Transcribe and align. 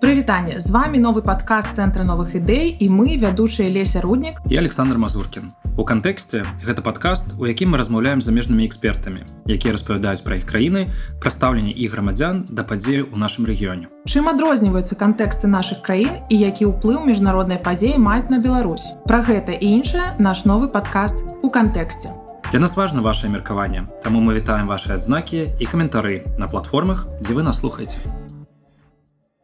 Прывітанне 0.00 0.60
з 0.60 0.70
вами 0.70 0.96
новы 0.96 1.20
падкаст 1.20 1.76
цэнтра 1.76 2.08
новых 2.08 2.32
ідэй 2.32 2.72
і 2.72 2.86
мы 2.88 3.20
вядучыя 3.20 3.68
Леся 3.68 4.00
руднік 4.00 4.40
і 4.48 4.56
Александр 4.56 4.96
Мазуркін. 4.96 5.52
У 5.76 5.84
кантэксце 5.84 6.40
гэта 6.64 6.80
падкаст, 6.80 7.36
у 7.36 7.44
якім 7.44 7.76
мы 7.76 7.76
размаўляем 7.76 8.24
замежнымі 8.24 8.64
экспертамі, 8.64 9.28
якія 9.44 9.76
распавядаюць 9.76 10.24
пра 10.24 10.40
іх 10.40 10.48
краіны, 10.48 10.88
прадстаўленне 11.20 11.76
і 11.76 11.84
грамадзян 11.92 12.48
да 12.48 12.64
падзею 12.64 13.12
ў 13.12 13.16
нашым 13.20 13.44
рэгіёне. 13.44 13.92
Чым 14.08 14.32
адрозніваюцца 14.32 14.96
кантэксты 14.96 15.52
нашых 15.52 15.84
краін 15.84 16.24
і 16.32 16.36
які 16.48 16.72
ўплыў 16.72 17.04
міжнароднай 17.04 17.60
падзеі 17.60 18.00
маюць 18.00 18.32
на 18.32 18.40
Беларусь. 18.40 18.96
Пра 19.04 19.20
гэта 19.20 19.52
і 19.52 19.84
іншае 19.84 20.16
наш 20.16 20.48
новы 20.48 20.72
падкаст 20.72 21.44
у 21.44 21.52
кантэксце. 21.52 22.08
Для 22.48 22.64
нас 22.64 22.72
важна 22.72 23.04
ваше 23.04 23.28
меркаванне, 23.28 23.84
таму 24.00 24.24
мы 24.24 24.32
вітаем 24.40 24.64
ваши 24.64 24.96
адзнакі 24.96 25.52
і 25.60 25.64
каментары 25.68 26.24
на 26.40 26.48
платформах, 26.48 27.04
дзе 27.20 27.36
вы 27.36 27.44
нас 27.44 27.60
слухаеце. 27.60 28.00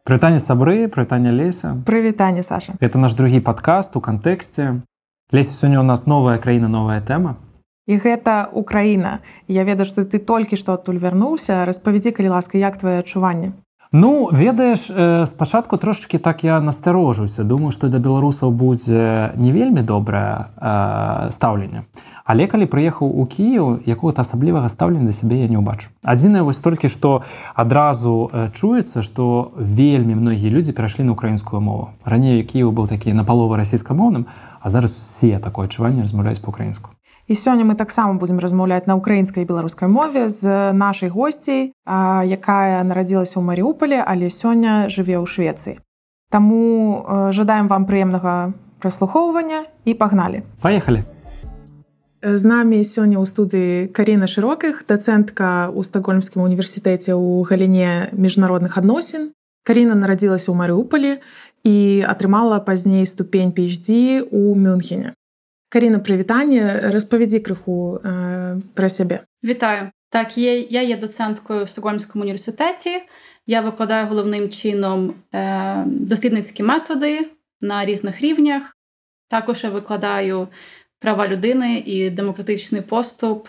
Прывітанне 0.06 0.38
сабры, 0.38 0.86
прывітанне 0.86 1.32
леся. 1.34 1.82
Прывітанне 1.84 2.46
Саша. 2.46 2.78
Это 2.78 2.96
наш 2.96 3.12
другі 3.18 3.40
падкаст 3.40 3.96
у 3.96 4.00
кантэксце. 4.00 4.86
Леся 5.32 5.50
сёння 5.50 5.80
у 5.80 5.82
нас 5.82 6.06
новая 6.06 6.38
краіна, 6.38 6.68
новая 6.68 7.02
тэма. 7.02 7.42
І 7.90 7.98
гэта 7.98 8.46
Украіна. 8.52 9.18
Я 9.48 9.64
ведаю, 9.66 9.82
што 9.82 10.06
ты 10.06 10.22
толькі 10.22 10.54
што 10.54 10.78
адтуль 10.78 11.02
вярнуўся, 11.02 11.66
распавядзі, 11.66 12.14
калі 12.14 12.38
ласка, 12.38 12.54
як 12.54 12.78
твоё 12.78 13.02
адчуванне. 13.02 13.58
Ну 13.98 14.28
ведаеш 14.32 14.90
спачатку 15.28 15.76
трошачкі 15.76 16.18
так 16.18 16.44
я 16.44 16.60
насцярожуся 16.60 17.44
думаю 17.44 17.72
што 17.72 17.88
да 17.88 17.96
беларусаў 17.96 18.52
будзе 18.52 19.32
не 19.40 19.52
вельмі 19.56 19.80
добрае 19.80 20.52
стаўленне. 21.32 21.88
Але 22.28 22.44
калі 22.44 22.68
прыехаў 22.68 23.08
у 23.08 23.24
кіяў 23.24 23.80
якога-то 23.88 24.20
асаблівага 24.20 24.68
стаўлення 24.68 25.08
да 25.08 25.16
сябе 25.16 25.40
я 25.40 25.48
не 25.48 25.56
ўбачу. 25.56 25.88
Адзінае 26.04 26.44
вось 26.44 26.60
толькі 26.60 26.92
што 26.92 27.24
адразу 27.56 28.28
чуецца 28.52 29.00
што 29.00 29.56
вельмі 29.56 30.20
многія 30.20 30.52
людзі 30.52 30.76
перайшлі 30.76 31.08
на 31.08 31.16
украінскую 31.16 31.64
мову. 31.64 31.88
Раней 32.04 32.44
кіў 32.44 32.76
быў 32.76 32.92
такі 32.92 33.16
напаловы 33.16 33.56
расійскамоўным 33.56 34.28
а 34.60 34.68
зараз 34.68 34.92
усе 34.92 35.40
такое 35.40 35.72
адчуванне 35.72 36.04
размаўляюць 36.04 36.44
па-украінску 36.44 36.92
І 37.26 37.34
сёння 37.34 37.66
мы 37.66 37.74
таксама 37.74 38.14
будзем 38.14 38.38
размаўляць 38.38 38.86
на 38.86 38.94
ўкраінскай 38.94 39.42
і 39.42 39.50
беларускай 39.50 39.90
мове 39.90 40.30
з 40.30 40.70
нашай 40.70 41.10
госцей, 41.10 41.74
якая 41.82 42.86
нарадзілася 42.86 43.42
ў 43.42 43.42
Марыуполе, 43.42 43.98
але 43.98 44.30
сёння 44.30 44.86
жыве 44.86 45.18
ў 45.18 45.26
Швецыі. 45.26 45.82
Таму 46.30 47.02
жадаем 47.34 47.66
вам 47.66 47.90
прыемнага 47.90 48.54
праслухоўвання 48.78 49.66
і 49.82 49.94
пагналі. 49.98 50.46
Паехалі. 50.62 51.02
З 52.22 52.42
намі 52.46 52.78
сёння 52.86 53.18
ў 53.18 53.26
студыі 53.26 53.90
Каріна 53.90 54.30
шырокіх, 54.30 54.86
дацэнтка 54.86 55.74
ў 55.74 55.82
стакгольмскім 55.82 56.46
універсітэце 56.46 57.10
ў 57.10 57.42
галіне 57.42 58.14
міжнародных 58.14 58.78
адносін. 58.78 59.34
Каріна 59.66 59.98
нарадзілася 59.98 60.54
ў 60.54 60.62
Марыуполі 60.62 61.18
і 61.66 62.06
атрымала 62.06 62.62
пазней 62.62 63.02
ступень 63.02 63.50
PhD 63.50 64.22
у 64.30 64.54
Мюнхене. 64.54 65.18
Каріна 65.69 65.99
прывітанне 65.99 66.91
распавядзі 66.91 67.39
крыху 67.39 67.99
э, 68.03 68.61
пра 68.75 68.89
сябе 68.89 69.25
Вітаю 69.43 69.91
так 70.11 70.37
є, 70.37 70.59
я 70.59 70.81
є 70.81 70.97
доценткою 70.97 71.63
в 71.63 71.69
Стокгольмському 71.69 72.23
університеті. 72.23 73.01
Я 73.47 73.61
викладаю 73.61 74.07
головним 74.07 74.49
чином 74.49 75.13
е, 75.33 75.83
дослідницькі 75.85 76.63
методи 76.63 77.29
на 77.61 77.85
різних 77.85 78.21
рівнях. 78.21 78.77
Також 79.27 79.63
я 79.63 79.69
викладаю 79.69 80.47
права 80.99 81.27
людини 81.27 81.83
і 81.85 82.09
демократичний 82.09 82.81
поступ, 82.81 83.47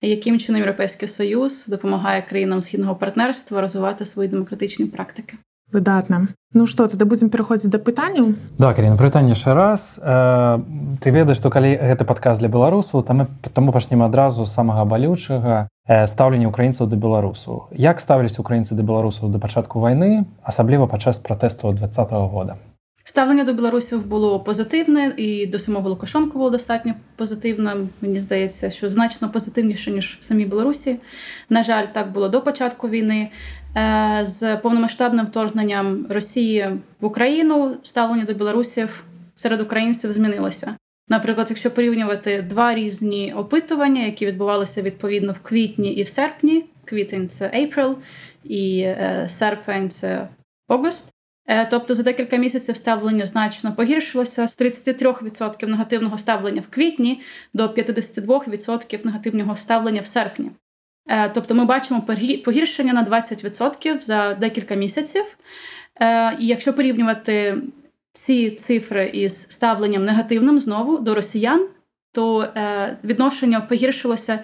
яким 0.00 0.40
чином 0.40 0.60
Європейський 0.60 1.08
Союз 1.08 1.66
допомагає 1.66 2.22
країнам 2.22 2.62
східного 2.62 2.96
партнерства 2.96 3.60
розвивати 3.60 4.06
свої 4.06 4.28
демократичні 4.28 4.86
практики. 4.86 5.36
Выдатна 5.71 6.27
Ну 6.53 6.65
что 6.67 6.83
тады 6.91 7.05
будзем 7.07 7.29
пераходзіць 7.31 7.71
да 7.71 7.79
пытанняў 7.79 8.35
да 8.59 8.73
Каріна 8.75 8.99
прытанне 8.99 9.31
яшчэ 9.31 9.55
раз. 9.55 9.95
Э, 10.03 10.59
ты 10.99 11.11
ведаеш 11.15 11.39
што 11.39 11.47
калі 11.49 11.71
гэты 11.79 12.03
падказ 12.03 12.43
для 12.43 12.51
беларусаў 12.51 13.07
там 13.07 13.27
таму 13.55 13.71
пачнем 13.71 14.03
адразу 14.03 14.45
самага 14.45 14.83
балючага 14.83 15.71
э, 15.87 16.07
стаўлення 16.07 16.51
украінцаў 16.51 16.91
да 16.91 16.99
беларусу 16.99 17.71
як 17.71 18.03
ставіліся 18.03 18.43
украінцы 18.43 18.75
да 18.75 18.83
беларусаў 18.83 19.31
да 19.31 19.39
пачатку 19.39 19.79
вайны 19.79 20.27
асабліва 20.43 20.91
падчас 20.91 21.23
пратэсту 21.23 21.71
два 21.71 21.87
-го 21.87 22.27
года 22.27 22.59
Ставлення 23.03 23.43
до 23.43 23.53
білорусів 23.53 24.05
було 24.05 24.39
позитивне, 24.39 25.13
і 25.17 25.47
до 25.47 25.59
самого 25.59 25.89
Лукашенко 25.89 26.37
було 26.37 26.49
достатньо 26.49 26.93
позитивне. 27.15 27.75
Мені 28.01 28.21
здається, 28.21 28.71
що 28.71 28.89
значно 28.89 29.29
позитивніше 29.29 29.91
ніж 29.91 30.17
в 30.21 30.23
самій 30.23 30.45
Білорусі. 30.45 30.97
На 31.49 31.63
жаль, 31.63 31.85
так 31.93 32.11
було 32.11 32.29
до 32.29 32.41
початку 32.41 32.89
війни. 32.89 33.29
Е, 33.77 34.21
з 34.25 34.57
повномасштабним 34.57 35.25
вторгненням 35.25 36.05
Росії 36.09 36.69
в 36.99 37.05
Україну 37.05 37.77
ставлення 37.83 38.25
до 38.25 38.33
білорусів 38.33 39.03
серед 39.35 39.61
українців 39.61 40.13
змінилося. 40.13 40.75
Наприклад, 41.09 41.47
якщо 41.49 41.71
порівнювати 41.71 42.41
два 42.41 42.75
різні 42.75 43.33
опитування, 43.33 44.05
які 44.05 44.25
відбувалися 44.25 44.81
відповідно 44.81 45.31
в 45.31 45.39
квітні 45.39 45.93
і 45.93 46.03
в 46.03 46.07
серпні, 46.07 46.65
квітень 46.85 47.29
це 47.29 47.47
April 47.47 47.95
і 48.43 48.81
е, 48.81 49.27
серпень 49.29 49.89
це 49.89 50.27
August, 50.69 51.05
тобто 51.69 51.95
за 51.95 52.03
декілька 52.03 52.37
місяців 52.37 52.75
ставлення 52.75 53.25
значно 53.25 53.73
погіршилося 53.73 54.47
з 54.47 54.59
33% 54.59 55.67
негативного 55.67 56.17
ставлення 56.17 56.61
в 56.61 56.67
квітні 56.67 57.21
до 57.53 57.67
52% 57.67 59.05
негативного 59.05 59.55
ставлення 59.55 60.01
в 60.01 60.05
серпні. 60.05 60.51
Е, 61.07 61.29
тобто 61.29 61.55
ми 61.55 61.65
бачимо 61.65 62.01
погіршення 62.45 62.93
на 62.93 63.05
20% 63.05 64.01
за 64.01 64.33
декілька 64.33 64.75
місяців. 64.75 65.37
Е, 66.01 66.37
і 66.39 66.47
якщо 66.47 66.73
порівнювати 66.73 67.57
ці 68.13 68.51
цифри 68.51 69.09
із 69.09 69.41
ставленням 69.49 70.05
негативним 70.05 70.59
знову 70.59 70.97
до 70.97 71.15
росіян, 71.15 71.67
то 72.13 72.47
відношення 73.03 73.61
погіршилося 73.61 74.39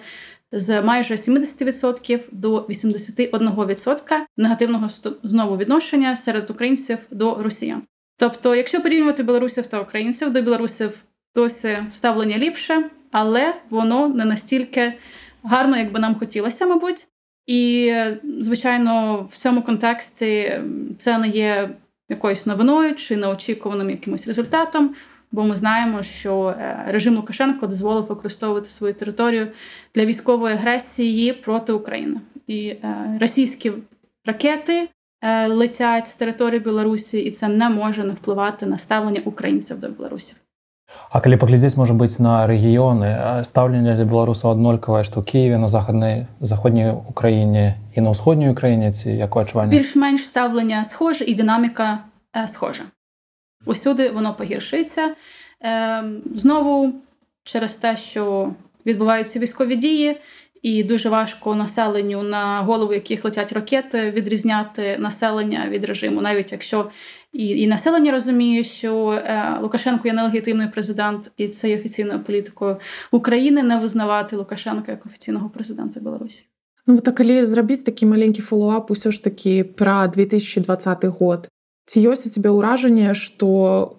з 0.52 0.82
майже 0.82 1.14
70% 1.14 2.20
до 2.32 2.60
81% 2.60 4.20
негативного 4.36 4.88
знову 5.22 5.56
відношення 5.56 6.16
серед 6.16 6.50
українців 6.50 6.98
до 7.10 7.34
росіян. 7.34 7.82
Тобто, 8.18 8.54
якщо 8.54 8.82
порівнювати 8.82 9.22
білорусів 9.22 9.66
та 9.66 9.80
українців, 9.80 10.32
до 10.32 10.42
білорусів 10.42 11.04
досі 11.34 11.78
ставлення 11.90 12.38
ліпше, 12.38 12.90
але 13.10 13.54
воно 13.70 14.08
не 14.08 14.24
настільки 14.24 14.94
гарно, 15.42 15.76
як 15.76 15.92
би 15.92 16.00
нам 16.00 16.14
хотілося, 16.14 16.66
мабуть. 16.66 17.06
І, 17.46 17.94
звичайно, 18.40 19.22
в 19.30 19.36
цьому 19.36 19.62
контексті 19.62 20.60
це 20.98 21.18
не 21.18 21.28
є 21.28 21.70
якоюсь 22.08 22.46
новиною 22.46 22.94
чи 22.94 23.16
неочікуваним 23.16 23.90
якимось 23.90 24.26
результатом 24.26 24.94
бо 25.31 25.43
ми 25.43 25.55
знаємо, 25.55 26.03
що 26.03 26.55
е, 26.59 26.85
режим 26.87 27.15
Лукашенко 27.15 27.67
дозволив 27.67 28.03
використовувати 28.03 28.69
свою 28.69 28.93
територію 28.93 29.47
для 29.95 30.05
військової 30.05 30.55
агресії 30.55 31.33
проти 31.33 31.73
України. 31.73 32.19
І 32.47 32.67
е, 32.67 32.77
російські 33.21 33.71
ракети 34.25 34.89
е, 35.21 35.47
летять 35.47 36.07
з 36.07 36.13
території 36.13 36.59
Білорусі, 36.59 37.19
і 37.19 37.31
це 37.31 37.47
не 37.47 37.69
може 37.69 38.03
не 38.03 38.13
впливати 38.13 38.65
на 38.65 38.77
ставлення 38.77 39.21
українців 39.25 39.79
до 39.79 39.87
білорусів. 39.87 40.37
А 41.09 41.19
калі 41.19 41.37
паглядзець 41.37 41.77
можа 41.77 41.93
быць 41.93 42.21
на 42.21 42.45
рэгіёны 42.45 43.41
стаўленне 43.45 43.95
для 43.97 44.05
беларусаў 44.05 44.53
аднолькавае 44.53 45.03
што 45.03 45.23
Киеве 45.25 45.57
на 45.57 45.67
захаднай 45.67 46.27
заходняй 46.41 46.93
Україні 47.09 47.73
і 47.95 48.01
на 48.01 48.13
ўсходняй 48.13 48.49
Україні 48.49 48.91
ці 48.91 49.09
якое 49.09 49.43
адчуванне 49.43 49.71
більш-менш 49.73 50.27
ставлення 50.27 50.85
схоже 50.85 51.25
і 51.25 51.33
динаміка 51.33 51.99
е, 52.35 52.47
схожа 52.47 52.83
усюди 53.66 54.10
воно 54.10 54.34
погіршується. 54.34 55.14
Е, 55.62 56.04
Знову 56.34 56.94
через 57.44 57.76
те, 57.76 57.96
що 57.96 58.52
відбуваються 58.86 59.38
військові 59.38 59.76
дії, 59.76 60.16
і 60.62 60.84
дуже 60.84 61.08
важко 61.08 61.54
населенню, 61.54 62.22
на 62.22 62.60
голову 62.60 62.94
яких 62.94 63.24
летять 63.24 63.52
ракети, 63.52 64.10
відрізняти 64.10 64.96
населення 64.98 65.68
від 65.68 65.84
режиму, 65.84 66.20
навіть 66.20 66.52
якщо 66.52 66.90
і 67.32 67.48
і 67.48 67.66
населення 67.66 68.12
розуміє, 68.12 68.64
що 68.64 69.10
е, 69.10 69.58
Лукашенко 69.62 70.08
є 70.08 70.14
нелегітимний 70.14 70.68
президент, 70.68 71.30
і 71.36 71.48
це 71.48 71.68
є 71.68 71.76
офіційною 71.76 72.20
політикою 72.20 72.76
України 73.10 73.62
не 73.62 73.78
визнавати 73.78 74.36
Лукашенка 74.36 74.92
як 74.92 75.06
офіційного 75.06 75.50
президента 75.50 76.00
Білорусі. 76.00 76.44
Ну 76.86 77.00
так 77.00 77.14
калі 77.14 77.44
зрабіць 77.44 77.80
такі 77.80 78.06
маленькі 78.06 78.42
фоллоуап 78.42 78.90
усё 78.90 79.12
ж 79.12 79.24
таки 79.24 79.64
пра 79.64 80.08
2020 80.08 81.04
год 81.04 81.48
ці 81.87 81.99
ёсць 81.99 82.23
у 82.27 82.31
тебе 82.31 82.49
ўражанне 82.49 83.11
што 83.11 83.47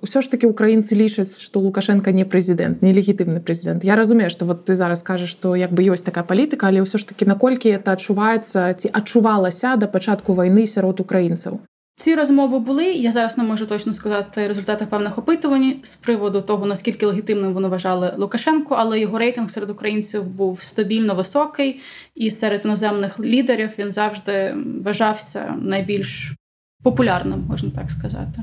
ўсё 0.00 0.24
ж 0.24 0.32
таки 0.32 0.48
украінцы 0.48 0.96
лічаць 0.96 1.36
што 1.40 1.60
лукашенко 1.60 2.16
не 2.16 2.24
прэзідэнт 2.24 2.80
нелегітымны 2.80 3.44
прэзідэнт 3.44 3.84
я 3.84 3.96
разумею 4.00 4.32
што 4.32 4.48
вот 4.48 4.64
ты 4.64 4.72
зараз 4.74 5.04
кажаш 5.04 5.36
што 5.36 5.52
як 5.52 5.76
бы 5.76 5.84
ёсць 5.84 6.06
такая 6.08 6.24
палітыка 6.24 6.72
але 6.72 6.80
ўсё 6.80 6.96
ж 6.96 7.04
таки 7.04 7.28
наколькі 7.28 7.76
это 7.76 7.92
адчуваецца 7.92 8.72
ці 8.80 8.88
адчувалася 8.88 9.76
да 9.76 9.86
пачатку 9.86 10.32
вайны 10.32 10.64
сярод 10.64 11.04
украінцаў 11.04 11.60
Ці 11.96 12.14
розмови 12.14 12.58
були. 12.58 12.84
Я 12.84 13.12
зараз 13.12 13.38
не 13.38 13.44
можу 13.44 13.66
точно 13.66 13.94
сказати 13.94 14.48
результати 14.48 14.86
певних 14.86 15.18
опитувань 15.18 15.74
з 15.82 15.94
приводу 15.94 16.42
того, 16.42 16.66
наскільки 16.66 17.06
легітимним 17.06 17.52
вони 17.52 17.68
вважали 17.68 18.14
Лукашенко, 18.18 18.74
але 18.74 19.00
його 19.00 19.18
рейтинг 19.18 19.50
серед 19.50 19.70
українців 19.70 20.26
був 20.26 20.62
стабільно 20.62 21.14
високий, 21.14 21.80
і 22.14 22.30
серед 22.30 22.64
іноземних 22.64 23.20
лідерів 23.20 23.70
він 23.78 23.92
завжди 23.92 24.56
вважався 24.84 25.54
найбільш 25.62 26.34
популярним, 26.82 27.44
можна 27.48 27.70
так 27.70 27.90
сказати. 27.90 28.42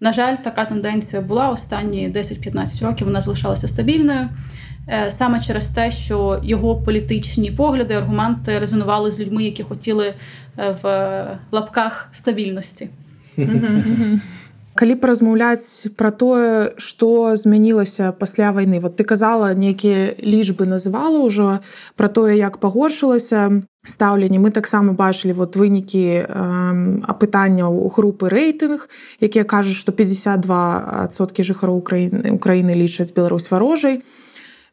На 0.00 0.12
жаль, 0.12 0.36
така 0.36 0.64
тенденція 0.64 1.22
була 1.22 1.48
останні 1.48 2.08
10-15 2.08 2.84
років. 2.84 3.06
Вона 3.06 3.20
залишалася 3.20 3.68
стабільною 3.68 4.28
е, 4.88 5.10
саме 5.10 5.40
через 5.40 5.66
те, 5.66 5.90
що 5.90 6.40
його 6.42 6.76
політичні 6.76 7.50
погляди, 7.50 7.94
аргументи 7.94 8.58
резонували 8.58 9.10
з 9.10 9.20
людьми, 9.20 9.44
які 9.44 9.62
хотіли 9.62 10.14
е, 10.58 10.76
в 10.82 11.26
лапках 11.52 12.08
стабільності. 12.12 12.88
калі 14.74 14.94
паразмаўляць 14.98 15.86
пра 15.96 16.10
тое 16.10 16.74
што 16.82 17.34
змянілася 17.38 18.10
пасля 18.12 18.50
вайны 18.50 18.80
вот 18.82 18.98
ты 18.98 19.06
казала 19.06 19.54
нейкія 19.54 20.14
лічбы 20.18 20.66
называла 20.66 21.22
ўжо 21.22 21.62
пра 21.94 22.10
тое 22.10 22.34
як 22.34 22.58
пагоршылася 22.58 23.62
стаўленне 23.84 24.38
мы 24.38 24.50
таксама 24.50 24.92
бачылі 24.92 25.32
вот 25.36 25.56
вынікі 25.56 26.04
э, 26.04 26.24
апытанняў 27.04 27.76
у 27.84 27.88
групы 27.88 28.32
рэйтынг 28.32 28.88
якія 29.20 29.44
кажуць 29.44 29.76
што 29.76 29.92
52соткі 29.92 31.44
жыхароў 31.44 31.78
украіны 31.84 32.32
украіны 32.32 32.72
лічаць 32.74 33.12
Беларусь 33.12 33.50
варожай 33.50 34.02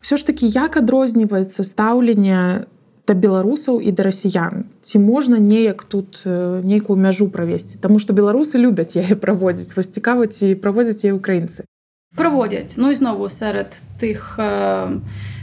все 0.02 0.18
ж 0.18 0.26
таки 0.26 0.48
як 0.48 0.78
адрозніваецца 0.78 1.64
стаўленне 1.64 2.66
да 3.08 3.14
беларусаў 3.14 3.82
і 3.84 3.92
да 3.92 4.08
расіян 4.08 4.64
ці 4.82 5.04
можна 5.04 5.38
неяк 5.38 5.84
тут 5.84 6.24
э, 6.26 6.62
нейкую 6.64 6.96
мяжу 6.96 7.28
правесці 7.28 7.78
Таму 7.84 8.00
што 8.00 8.16
беларусы 8.16 8.58
любяць 8.58 8.96
яе 8.96 9.20
праводзіць 9.20 9.76
вось 9.76 9.92
цікава 9.92 10.32
ці 10.32 10.56
праводзяць 10.56 11.04
яе 11.04 11.14
украінцы 11.14 11.68
проводять 12.16 12.76
ну 12.78 12.92
і 12.92 12.96
знову 12.96 13.30
серед 13.30 13.76
тих 14.00 14.40
е, 14.40 14.88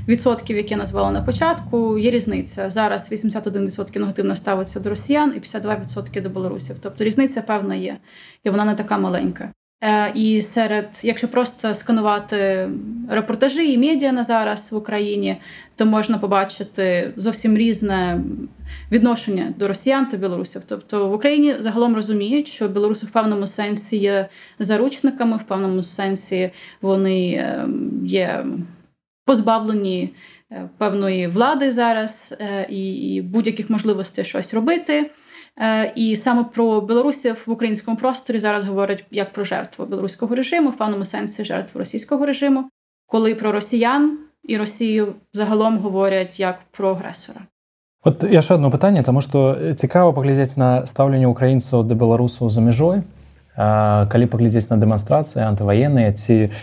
відсотків, 0.07 0.57
які 0.57 0.73
я 0.73 0.77
назвала 0.77 1.11
на 1.11 1.21
початку, 1.21 1.97
є 1.97 2.11
різниця 2.11 2.69
зараз. 2.69 3.11
81% 3.11 3.99
негативно 3.99 4.35
ставиться 4.35 4.79
до 4.79 4.89
росіян 4.89 5.33
і 5.37 5.39
52% 5.39 6.21
до 6.21 6.29
білорусів. 6.29 6.75
Тобто 6.81 7.03
різниця 7.03 7.41
певна 7.41 7.75
є, 7.75 7.97
і 8.43 8.49
вона 8.49 8.65
не 8.65 8.75
така 8.75 8.97
маленька. 8.97 9.49
Е, 9.83 10.11
і 10.15 10.41
серед, 10.41 10.99
якщо 11.03 11.27
просто 11.27 11.75
сканувати 11.75 12.69
репортажі 13.09 13.73
і 13.73 13.77
медіа 13.77 14.11
на 14.11 14.23
зараз 14.23 14.71
в 14.71 14.75
Україні, 14.75 15.37
то 15.75 15.85
можна 15.85 16.17
побачити 16.17 17.13
зовсім 17.17 17.57
різне 17.57 18.21
відношення 18.91 19.53
до 19.57 19.67
росіян 19.67 20.05
та 20.05 20.17
білорусів. 20.17 20.61
Тобто 20.67 21.09
в 21.09 21.13
Україні 21.13 21.55
загалом 21.59 21.95
розуміють, 21.95 22.47
що 22.47 22.67
білоруси 22.67 23.05
в 23.05 23.11
певному 23.11 23.47
сенсі 23.47 23.97
є 23.97 24.29
заручниками, 24.59 25.37
в 25.37 25.43
певному 25.43 25.83
сенсі 25.83 26.51
вони 26.81 27.31
е, 27.31 27.67
є 28.03 28.45
позбавлені 29.24 30.14
е, 30.52 30.68
певної 30.78 31.26
влади 31.26 31.70
зараз 31.70 32.34
і 32.68 33.22
будь-яких 33.24 33.70
можливостей 33.70 34.24
щось 34.24 34.54
робити. 34.54 35.10
Е, 35.60 35.92
і 35.94 36.16
саме 36.16 36.44
про 36.44 36.80
білорусів 36.80 37.44
в 37.46 37.50
українському 37.50 37.96
просторі 37.96 38.38
зараз 38.38 38.64
говорять 38.64 39.04
як 39.10 39.32
про 39.32 39.44
жертву 39.44 39.86
білоруського 39.86 40.34
режиму, 40.34 40.70
в 40.70 40.76
певному 40.76 41.04
сенсі 41.04 41.44
жертву 41.44 41.78
російського 41.78 42.26
режиму, 42.26 42.64
коли 43.06 43.34
про 43.34 43.52
росіян 43.52 44.18
і 44.44 44.56
Росію 44.56 45.14
загалом 45.32 45.78
говорять 45.78 46.40
як 46.40 46.58
про 46.70 46.90
агресора. 46.90 47.40
От 48.04 48.22
яшчэ 48.22 48.54
одно 48.54 48.70
пытанне 48.70 49.02
таму 49.02 49.20
што 49.20 49.74
цікава 49.74 50.12
паглядзець 50.14 50.56
на 50.56 50.86
стаўленне 50.86 51.26
украінцаў 51.26 51.82
да 51.82 51.98
беларусаў 51.98 52.50
за 52.50 52.62
мяжой 52.62 53.02
калі 53.58 54.26
паглядзець 54.30 54.70
на 54.70 54.78
дэманстрацыі 54.78 55.42
антываенныя 55.42 56.14
ці 56.14 56.54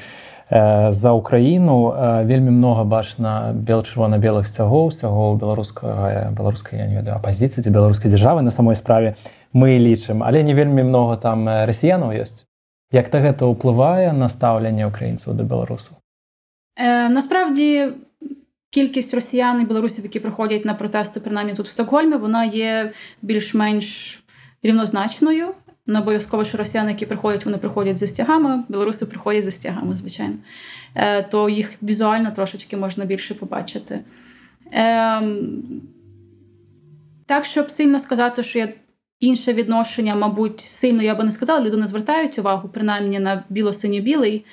за 0.51 1.11
ўкраіну 1.15 1.95
вельмі 2.27 2.51
многа 2.51 2.83
бачна 2.83 3.55
бел-чырвона-белых 3.55 4.51
сцягоў 4.51 4.91
сцягоў 4.91 5.39
беларускага 5.39 6.35
беларускай 6.35 6.83
я 6.83 6.87
не 6.91 6.99
ведаю 6.99 7.23
апазіцыі 7.23 7.63
ці 7.63 7.71
беларускай 7.71 8.11
дзяржавы 8.11 8.43
на 8.43 8.51
самой 8.51 8.75
справе 8.75 9.15
мы 9.55 9.79
лічым 9.79 10.27
але 10.27 10.43
не 10.43 10.55
вельмі 10.55 10.83
многа 10.83 11.17
там 11.23 11.47
расіянаў 11.47 12.19
ёсць. 12.19 12.51
Як 12.91 13.07
то 13.15 13.23
гэта 13.23 13.47
ўплывае 13.47 14.11
на 14.11 14.27
стаўленне 14.27 14.91
украінцаў 14.91 15.39
да 15.39 15.47
беларусаў? 15.47 16.03
Е, 16.75 17.09
насправді 17.09 17.95
кількість 18.71 19.15
росіян 19.15 19.61
і 19.61 19.65
білорусів 19.65 20.05
які 20.05 20.21
приходять 20.21 20.65
на 20.65 20.75
протести 20.75 21.21
принаймні 21.21 21.55
тут 21.55 21.67
в 21.67 21.71
Стокгольмі 21.71 22.17
вона 22.17 22.45
є 22.45 22.93
більш-менш 23.23 24.19
рівнозначною 24.63 25.55
не 25.91 25.99
обов'язково, 25.99 26.45
що 26.45 26.59
росіяни, 26.59 26.91
які 26.91 27.07
приходять, 27.07 27.45
вони 27.45 27.59
приходять 27.59 27.99
зі 27.99 28.07
стягами, 28.07 28.65
білоруси 28.69 29.07
приходять 29.07 29.45
зі 29.45 29.51
стягами, 29.51 29.97
звичайно. 29.97 30.35
Е, 30.95 31.23
то 31.23 31.49
їх 31.49 31.73
візуально 31.83 32.31
трошечки 32.31 32.77
можна 32.77 33.05
більше 33.05 33.35
побачити. 33.35 34.01
Ем, 34.73 35.63
так, 37.27 37.45
щоб 37.45 37.71
сильно 37.71 37.99
сказати, 37.99 38.43
що 38.43 38.59
є 38.59 38.75
інше 39.21 39.53
відношення, 39.53 40.15
мабуть, 40.15 40.61
сильно 40.61 41.03
я 41.03 41.15
би 41.15 41.25
не 41.25 41.31
сказала, 41.31 41.61
люди 41.61 41.77
не 41.77 41.87
звертають 41.87 42.39
увагу, 42.39 42.69
принаймні 42.69 43.19
на 43.19 43.45
біло-синьо-білий. 43.49 44.45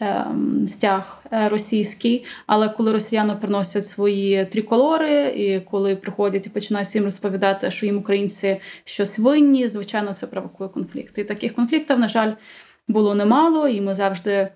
Ем, 0.00 0.66
стяг 0.68 1.22
е, 1.32 1.48
російський, 1.48 2.24
але 2.46 2.68
коли 2.68 2.92
росіяни 2.92 3.34
приносять 3.34 3.86
свої 3.86 4.44
триколори, 4.44 5.26
і 5.26 5.60
коли 5.60 5.96
приходять 5.96 6.46
і 6.46 6.50
починають 6.50 6.88
всім 6.88 7.04
розповідати, 7.04 7.70
що 7.70 7.86
їм 7.86 7.98
українці 7.98 8.60
щось 8.84 9.18
винні, 9.18 9.68
звичайно, 9.68 10.14
це 10.14 10.26
провокує 10.26 10.70
конфлікти. 10.70 11.20
І 11.20 11.24
таких 11.24 11.54
конфліктів, 11.54 11.98
на 11.98 12.08
жаль, 12.08 12.32
було 12.88 13.14
немало, 13.14 13.68
і 13.68 13.80
ми 13.80 13.94
завжди. 13.94 14.48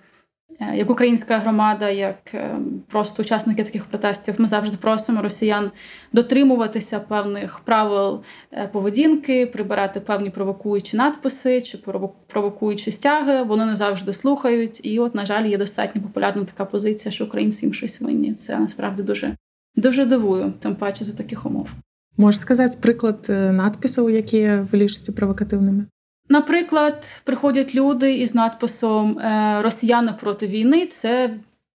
Е, 0.61 0.77
як 0.77 0.91
українська 0.91 1.39
громада, 1.39 1.91
як 1.91 2.35
е, 2.35 2.57
просто 2.89 3.23
учасники 3.23 3.65
таких 3.65 3.85
протестів, 3.85 4.35
ми 4.39 4.49
завжди 4.49 4.77
просимо 4.77 5.23
росіян 5.23 5.71
дотримуватися 6.13 7.01
певних 7.01 7.59
правил 7.59 8.23
е, 8.53 8.69
поведінки, 8.73 9.47
прибирати 9.47 10.01
певні 10.01 10.31
провокуючі 10.31 10.97
надписи 10.97 11.61
чи 11.61 11.79
провокуючі 12.27 12.91
стяги. 12.91 13.43
Вони 13.43 13.67
не 13.67 13.77
завжди 13.77 14.13
слухають. 14.13 14.81
І, 14.87 14.99
от, 14.99 15.15
на 15.15 15.27
жаль, 15.27 15.45
є 15.45 15.59
достатньо 15.59 16.03
популярна 16.03 16.45
така 16.45 16.65
позиція, 16.65 17.13
що 17.13 17.25
українці 17.25 17.67
їм 17.67 17.75
щось 17.75 18.01
винні. 18.01 18.35
Це 18.35 18.59
насправді 18.59 19.03
дуже 19.03 19.37
дуже 19.77 20.05
дивую, 20.05 20.53
тим 20.59 20.75
паче 20.75 21.05
за 21.05 21.13
таких 21.13 21.47
умов. 21.47 21.73
Можеш 22.17 22.41
сказати 22.41 22.79
приклад 22.81 23.27
надписів, 23.29 24.11
які 24.11 24.49
ви 24.49 24.79
лишите 24.79 25.13
провокативними? 25.13 25.87
Наприклад, 26.29 27.07
приходять 27.25 27.75
люди 27.75 28.15
із 28.15 28.35
надписом 28.35 29.19
е, 29.19 29.63
Росіяни 29.63 30.15
проти 30.21 30.47
війни 30.47 30.87
це, 30.87 31.31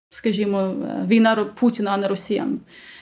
скажімо, 0.09 0.59
е, 0.59 1.05
війна 1.07 1.35
Путіна, 1.35 1.91
а 1.91 1.97
не 1.97 2.07
Росіян. 2.07 2.59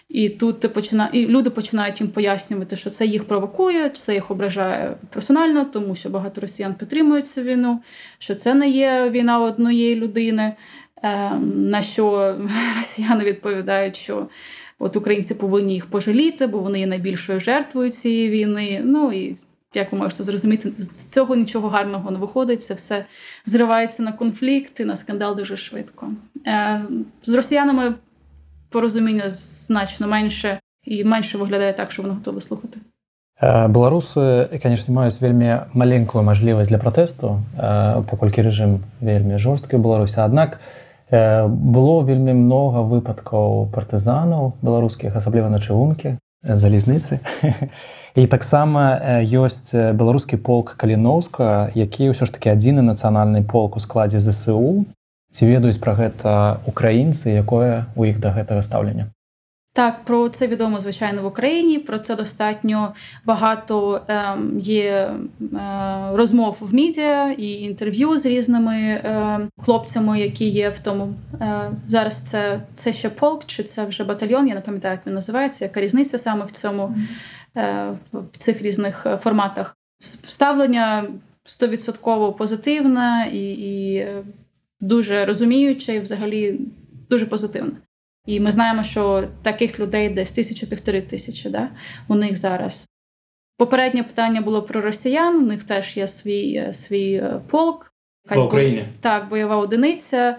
І 0.10 0.30
тут 0.30 0.60
ти 0.60 0.70
почина... 0.70 1.10
і 1.14 1.26
люди 1.26 1.50
починають 1.50 2.02
їм 2.02 2.10
пояснювати, 2.10 2.76
що 2.76 2.90
це 2.90 3.06
їх 3.06 3.24
провокує, 3.24 3.90
це 3.90 4.14
їх 4.14 4.32
ображає 4.32 4.98
персонально, 5.10 5.66
тому 5.66 5.96
що 5.96 6.10
багато 6.10 6.42
росіян 6.42 6.74
підтримують 6.74 7.28
цю 7.28 7.42
війну, 7.42 7.82
що 8.20 8.36
це 8.36 8.54
не 8.54 8.70
є 8.70 9.10
війна 9.10 9.40
однієї 9.40 9.96
людини. 9.96 10.54
Е, 11.04 11.32
на 11.56 11.82
що 11.82 12.36
росіяни 12.78 13.24
відповідають, 13.24 13.96
що 13.96 14.28
от 14.80 14.96
українці 14.96 15.34
повинні 15.34 15.74
їх 15.74 15.86
пожаліти, 15.86 16.48
бо 16.48 16.60
вони 16.60 16.80
є 16.80 16.88
найбільшою 16.88 17.40
жертвою 17.40 17.90
цієї 17.90 18.30
війни. 18.30 18.82
Ну 18.86 19.12
і 19.12 19.36
як 19.77 19.93
ви 19.93 19.99
можете 19.99 20.25
зрозуміти, 20.25 20.73
з 20.79 21.09
цього 21.09 21.37
нічого 21.37 21.69
гарного 21.69 22.11
не 22.11 22.19
виходить. 22.19 22.65
Це 22.65 22.75
все 22.75 23.05
зривається 23.47 24.03
на 24.03 24.13
конфлікт 24.13 24.81
і 24.81 24.85
на 24.85 24.97
скандал 24.97 25.37
дуже 25.37 25.57
швидко. 25.57 26.09
Е, 26.47 26.81
з 27.21 27.35
росіянами 27.35 27.95
порозуміння 28.71 29.31
значно 29.31 30.09
менше 30.09 30.61
і 30.85 31.05
менше 31.05 31.39
виглядає 31.39 31.73
так, 31.73 31.91
що 31.91 32.03
вони 32.03 32.15
готові 32.15 32.41
слухати. 32.41 32.79
Е, 33.43 33.69
беларусы 33.69 34.49
конечно 34.63 34.95
маюць 34.95 35.21
вельмі 35.21 35.57
маленькую 35.75 36.25
мажлівасць 36.25 36.71
для 36.71 36.79
пратэсту 36.79 37.41
е, 37.59 38.03
паколькі 38.11 38.43
рэжым 38.43 38.79
вельмі 39.01 39.39
жорсткі 39.39 39.77
беларусі 39.77 40.21
аднак 40.21 40.61
было 41.11 42.03
вельмі 42.03 42.33
многа 42.35 42.81
выпадкаў 42.83 43.69
партызанаў 43.71 44.57
беларускіх 44.63 45.15
асабліва 45.17 45.53
на 45.53 45.61
чыгункі 45.61 46.17
залізніцы 46.43 47.21
і 48.16 48.28
таксама 48.28 49.00
ёсць 49.24 49.72
беларускі 49.74 50.38
полк 50.38 50.76
каліноўска 50.78 51.72
які 51.76 52.12
ўсё 52.12 52.28
ж 52.28 52.32
таки 52.32 52.52
адзіны 52.52 52.84
нацыянальны 52.84 53.44
полк 53.44 53.78
у 53.78 53.84
складзе 53.84 54.20
зсу 54.20 54.86
ці 55.32 55.42
ведаюць 55.48 55.80
пра 55.80 55.96
гэта 55.96 56.60
украінцы 56.68 57.32
якое 57.32 57.88
у 57.96 58.06
іх 58.06 58.20
да 58.20 58.36
гэтага 58.36 58.62
стаўлення 58.62 59.12
Так, 59.74 60.06
про 60.06 60.30
це 60.30 60.48
відомо 60.48 60.80
звичайно 60.80 61.22
в 61.22 61.26
Україні. 61.26 61.80
Про 61.80 62.00
це 62.00 62.16
достатньо 62.16 62.94
багато 63.26 64.02
е, 64.10 64.24
є 64.60 64.92
е, 64.92 65.14
розмов 66.14 66.58
в 66.62 66.74
медіа 66.74 67.32
і 67.38 67.52
інтерв'ю 67.52 68.18
з 68.18 68.26
різними 68.26 68.76
е, 68.76 69.40
хлопцями, 69.58 70.20
які 70.20 70.50
є 70.50 70.70
в 70.70 70.80
тому. 70.80 71.14
Е, 71.42 71.72
зараз 71.88 72.16
це 72.16 72.60
це 72.74 72.94
ще 72.94 73.10
полк, 73.10 73.46
чи 73.46 73.64
це 73.64 73.86
вже 73.86 74.04
батальйон. 74.04 74.48
Я 74.48 74.56
не 74.56 74.62
пам'ятаю, 74.62 74.94
як 74.94 75.08
він 75.08 75.14
називається. 75.14 75.66
Яка 75.66 75.82
різниця 75.82 76.18
саме 76.18 76.46
в 76.46 76.52
цьому 76.52 76.96
е, 76.98 77.02
в 77.56 78.38
цих 78.38 78.62
різних 78.62 79.08
форматах? 79.22 79.78
Ставлення 80.24 81.08
стовідсотково 81.44 82.34
позитивне 82.34 83.30
і, 83.34 83.52
і 83.52 84.08
дуже 84.80 85.26
розуміюче, 85.26 85.96
і 85.96 86.00
взагалі 86.00 86.60
дуже 87.10 87.26
позитивне. 87.26 87.72
І 88.26 88.40
ми 88.40 88.52
знаємо, 88.52 88.84
що 88.84 89.28
таких 89.42 89.80
людей 89.80 90.10
десь 90.10 90.32
тисячу 90.32 90.68
півтори 90.68 91.02
тисячі 91.02 91.50
да, 91.50 91.70
у 92.08 92.16
них 92.16 92.38
зараз. 92.38 92.88
Попереднє 93.58 94.04
питання 94.04 94.42
було 94.42 94.62
про 94.62 94.82
росіян. 94.82 95.36
У 95.36 95.46
них 95.46 95.64
теж 95.64 95.98
є 95.98 96.08
свій 96.08 96.74
свій 96.74 97.24
полк. 97.48 97.94
В 98.30 98.40
Україні. 98.40 98.88
Так, 99.00 99.30
бойова 99.30 99.58
одиниця. 99.58 100.38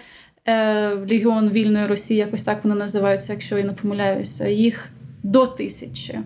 Легіон 1.11 1.51
вільної 1.51 1.87
Росії, 1.87 2.19
якось 2.19 2.43
так 2.43 2.65
вони 2.65 2.77
називаються, 2.77 3.33
якщо 3.33 3.59
я 3.59 3.65
не 3.65 3.73
помиляюся. 3.73 4.49
Їх 4.49 4.89
до 5.23 5.47
тисячі. 5.47 6.19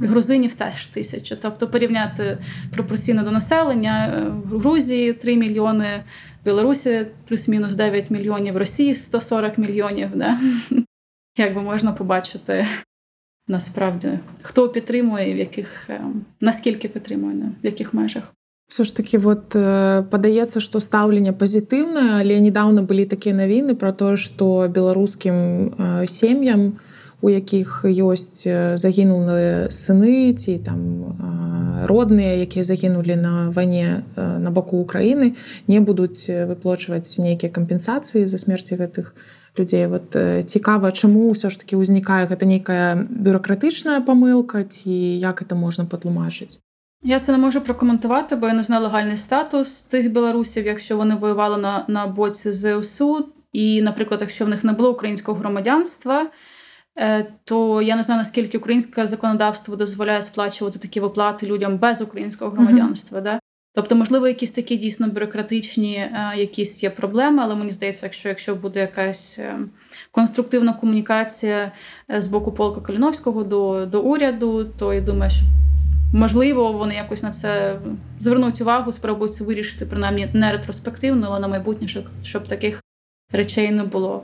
Грузинів 0.00 0.54
теж 0.54 0.86
тисяча. 0.86 1.36
Тобто 1.36 1.68
порівняти 1.68 2.38
пропорційно 2.70 3.22
до 3.22 3.30
населення 3.30 4.14
е, 4.16 4.30
в 4.30 4.58
Грузії 4.58 5.12
3 5.12 5.36
мільйони, 5.36 6.04
в 6.42 6.44
Білорусі 6.44 7.06
плюс-мінус 7.28 7.74
9 7.74 8.10
мільйонів, 8.10 8.54
в 8.54 8.56
Росії 8.56 8.94
140 8.94 9.58
мільйонів. 9.58 10.08
Да? 10.14 10.38
Якби 11.38 11.62
можна 11.62 11.92
побачити 11.92 12.66
насправді, 13.48 14.08
хто 14.42 14.68
підтримує, 14.68 15.34
в 15.34 15.36
яких 15.36 15.90
е, 15.90 16.00
наскільки 16.40 16.88
підтримує, 16.88 17.52
в 17.62 17.66
яких 17.66 17.94
межах. 17.94 18.32
Все 18.68 18.84
ж 18.84 18.96
таки 18.96 19.18
вот 19.18 19.54
э, 19.54 20.02
падаецца 20.08 20.60
што 20.64 20.80
стаўленне 20.80 21.36
пазітыўнае 21.36 22.24
але 22.24 22.40
недавно 22.40 22.80
былі 22.80 23.04
такія 23.04 23.36
навіны 23.36 23.76
про 23.76 23.92
тое 23.92 24.16
што 24.16 24.64
беларускім 24.72 25.36
э, 25.76 26.06
сем'ям 27.16 27.16
у 27.22 27.30
якіх 27.30 27.86
ёсць 27.86 28.42
загінулыя 28.76 29.70
сыны 29.70 30.34
ці 30.34 30.58
там 30.58 31.86
родныя 31.86 32.42
якія 32.42 32.66
загінулі 32.66 33.16
на 33.16 33.50
вайне 33.54 34.02
на 34.18 34.50
баку 34.50 34.82
Украіны 34.82 35.38
не 35.70 35.78
будуць 35.80 36.26
выплочваць 36.26 37.22
нейкія 37.22 37.54
кампенсацыі 37.54 38.26
за 38.26 38.38
смерці 38.42 38.74
гэтых 38.74 39.14
людзей 39.54 39.86
вот 39.86 40.18
цікава 40.50 40.90
чаму 40.90 41.30
ўсё 41.30 41.54
ж 41.54 41.62
таки 41.62 41.78
ўзнікае 41.78 42.26
гэта 42.26 42.42
нейкая 42.42 42.98
бюрократычная 43.06 44.02
памылка 44.02 44.66
ці 44.66 44.90
як 45.22 45.46
это 45.46 45.54
можна 45.54 45.86
патлумачыць 45.86 46.58
Я 47.04 47.18
це 47.18 47.32
не 47.32 47.38
можу 47.38 47.60
прокоментувати, 47.60 48.36
бо 48.36 48.46
я 48.46 48.54
не 48.54 48.62
знаю 48.62 48.82
легальний 48.82 49.16
статус 49.16 49.82
тих 49.82 50.12
білорусів, 50.12 50.66
якщо 50.66 50.96
вони 50.96 51.14
воювали 51.14 51.56
на 51.56 51.84
на 51.88 52.06
боці 52.06 52.52
ЗСУ. 52.52 53.26
І, 53.52 53.82
наприклад, 53.82 54.20
якщо 54.20 54.44
в 54.44 54.48
них 54.48 54.64
не 54.64 54.72
було 54.72 54.92
українського 54.92 55.38
громадянства, 55.38 56.22
Е, 56.22 56.28
то 57.43 57.81
я 57.81 57.95
не 57.95 58.03
знаю 58.03 58.19
наскільки 58.19 58.57
українське 58.57 59.07
законодавство 59.07 59.75
дозволяє 59.75 60.21
сплачувати 60.21 60.79
такі 60.79 60.99
виплати 60.99 61.45
людям 61.47 61.77
без 61.77 62.01
українського 62.01 62.51
громадянства. 62.51 63.19
Mm-hmm. 63.19 63.23
Да? 63.23 63.39
Тобто, 63.77 63.95
можливо, 63.95 64.27
якісь 64.27 64.51
такі 64.51 64.77
дійсно 64.77 65.07
бюрократичні 65.07 65.95
е, 65.95 66.33
якісь 66.37 66.83
є 66.83 66.89
проблеми, 66.89 67.43
але 67.43 67.55
мені 67.55 67.71
здається, 67.71 68.05
якщо 68.05 68.29
якщо 68.29 68.55
буде 68.55 68.79
якась 68.79 69.39
е, 69.39 69.59
конструктивна 70.11 70.73
комунікація 70.73 71.71
з 72.09 72.27
боку 72.27 72.51
полка 72.51 72.81
Каліновського 72.81 73.43
до 73.43 73.85
до 73.85 74.01
уряду, 74.01 74.65
то 74.79 74.93
я 74.93 75.01
думаю, 75.01 75.31
що 75.31 75.41
можливо 76.13 76.71
вони 76.71 76.95
якось 76.95 77.23
на 77.23 77.31
це 77.31 77.79
звернуть 78.19 78.61
увагу, 78.61 78.91
спробують 78.91 79.33
це 79.33 79.43
вирішити 79.43 79.85
принаймні 79.85 80.27
не 80.33 80.51
ретроспективно, 80.51 81.27
але 81.29 81.39
на 81.39 81.47
майбутнє, 81.47 81.87
щоб, 81.87 82.03
щоб 82.23 82.47
таких 82.47 82.83
речей 83.32 83.70
не 83.70 83.84
було. 83.84 84.22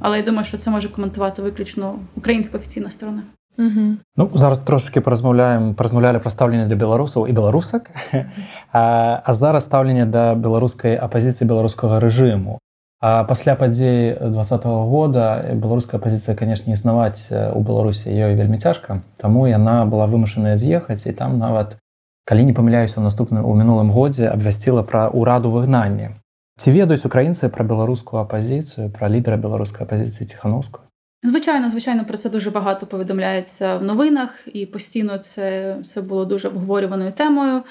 Але 0.00 0.16
я 0.16 0.24
думаю, 0.24 0.44
що 0.44 0.56
це 0.56 0.70
може 0.70 0.88
коментувати 0.88 1.42
виключно 1.42 1.94
українська 2.16 2.58
офіційна 2.58 2.90
сторона. 2.90 3.22
Угу. 3.58 3.96
Ну 4.16 4.30
зараз 4.34 4.60
трошки 4.60 5.00
порозмовляємо 5.00 5.74
порозмовляли 5.74 6.18
про 6.18 6.30
ставлення 6.30 6.66
до 6.66 6.76
білорусів 6.76 7.26
і 7.28 7.32
білорусок, 7.32 7.82
а, 8.72 9.20
а 9.24 9.34
зараз 9.34 9.64
ставлення 9.64 10.06
до 10.06 10.34
білоруської 10.34 10.98
опозиції 10.98 11.48
білоруського 11.48 12.00
режиму. 12.00 12.58
А 13.00 13.24
пасля 13.24 13.54
падзей 13.54 14.12
двадцатого 14.20 14.84
года 14.84 15.56
беларуская 15.56 15.96
пазіцыя 15.96 16.36
канешне 16.36 16.76
існаваць 16.76 17.32
у 17.32 17.60
беларусі 17.64 18.12
ёй 18.12 18.36
вельмі 18.36 18.60
цяжка 18.60 19.00
таму 19.16 19.48
яна 19.48 19.88
была 19.88 20.04
вымушаная 20.04 20.60
з'ехаць 20.60 21.08
і 21.08 21.16
там 21.16 21.40
нават 21.40 21.80
калі 22.28 22.44
не 22.44 22.52
памыляюся 22.52 23.00
ў 23.00 23.08
наступным 23.08 23.48
у 23.48 23.56
мінулым 23.56 23.88
годзе 23.88 24.28
абвясціла 24.28 24.84
пра 24.84 25.08
ўраду 25.08 25.48
выгнання 25.48 26.20
Ці 26.60 26.70
ведаюць 26.70 27.06
украінцы 27.08 27.48
пра 27.48 27.64
беларускую 27.64 28.20
апазіцыю 28.22 28.90
пра 28.92 29.08
лідера 29.08 29.36
беларускай 29.36 29.86
апазіцыі 29.86 30.26
ціхановскую 30.26 30.90
Звичайно, 31.22 31.70
звичайно, 31.70 32.04
про 32.04 32.16
це 32.16 32.30
дуже 32.30 32.50
багато 32.50 32.86
повідомляється 32.86 33.76
в 33.76 33.84
новинах, 33.84 34.48
і 34.52 34.66
постійно 34.66 35.18
це 35.18 35.76
це 35.84 36.02
було 36.02 36.24
дуже 36.24 36.48
обговорюваною 36.48 37.12
темою 37.12 37.62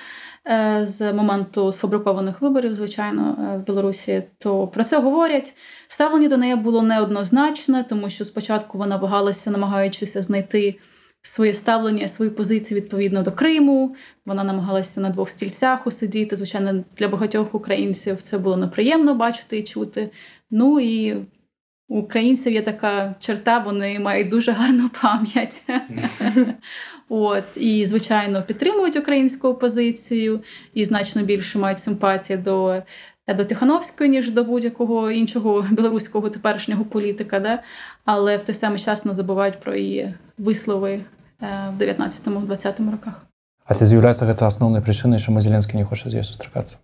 е, 0.48 0.82
з 0.86 1.14
моменту 1.14 1.72
сфабрикованих 1.72 2.42
виборів, 2.42 2.76
звичайно, 2.76 3.38
е, 3.40 3.58
в 3.58 3.66
Білорусі. 3.66 4.24
То 4.38 4.68
про 4.68 4.84
це 4.84 5.00
говорять. 5.00 5.54
Ставлення 5.88 6.28
до 6.28 6.38
неї 6.38 6.56
було 6.56 6.82
неоднозначне, 6.82 7.84
тому 7.84 8.10
що 8.10 8.26
спочатку 8.26 8.78
вона 8.78 8.98
вагалася, 8.98 9.52
намагаючися 9.52 10.22
знайти 10.22 10.80
своє 11.27 11.55
ставлення, 11.55 12.09
свою 12.09 12.31
позицію 12.31 12.81
відповідно 12.81 13.23
до 13.23 13.33
Криму. 13.33 13.97
Вона 14.27 14.45
намагалася 14.45 15.01
на 15.01 15.11
двох 15.11 15.29
стільцях 15.29 15.87
усидіти. 15.87 16.37
Звичайно, 16.37 16.85
для 16.99 17.09
багатьох 17.09 17.55
українців 17.55 18.23
це 18.23 18.39
було 18.39 18.57
неприємно 18.57 19.15
бачити 19.15 19.59
і 19.59 19.63
чути. 19.63 20.11
Ну 20.51 20.81
і 20.81 21.17
у 21.89 21.99
українців 21.99 22.53
є 22.53 22.63
така 22.63 23.15
черта, 23.21 23.59
вони 23.59 24.01
мають 24.01 24.29
дуже 24.29 24.53
гарну 24.53 24.91
пам'ять. 25.03 25.63
От 27.09 27.45
і, 27.57 27.87
звичайно, 27.87 28.43
підтримують 28.43 28.97
українську 28.97 29.49
опозицію 29.49 30.41
і 30.75 30.85
значно 30.85 31.23
більше 31.23 31.59
мають 31.59 31.79
симпатії 31.79 32.37
до 32.37 32.83
до 33.28 33.46
Тихановської, 33.46 34.10
ніж 34.10 34.32
до 34.32 34.44
будь-якого 34.44 35.12
іншого 35.12 35.66
білоруського 35.72 36.30
теперішнього 36.30 36.86
політика. 36.86 37.40
Да? 37.40 37.60
Але 38.06 38.38
в 38.38 38.44
той 38.44 38.56
самий 38.56 38.80
час 38.80 39.06
не 39.06 39.16
забувають 39.16 39.60
про 39.60 39.76
її 39.76 40.14
вислови 40.38 41.02
в 41.78 41.82
19-20 41.82 42.92
роках. 42.92 43.26
А 43.66 43.76
ці 43.76 43.86
з'являється 43.86 44.26
гэта 44.26 44.48
асноўнай 44.50 44.82
прычынай, 44.82 45.22
чаму 45.22 45.42
Зеленскі 45.42 45.78
не 45.78 45.86
хоче 45.86 46.10
з 46.10 46.14
ёй 46.18 46.24
сустракацца? 46.24 46.78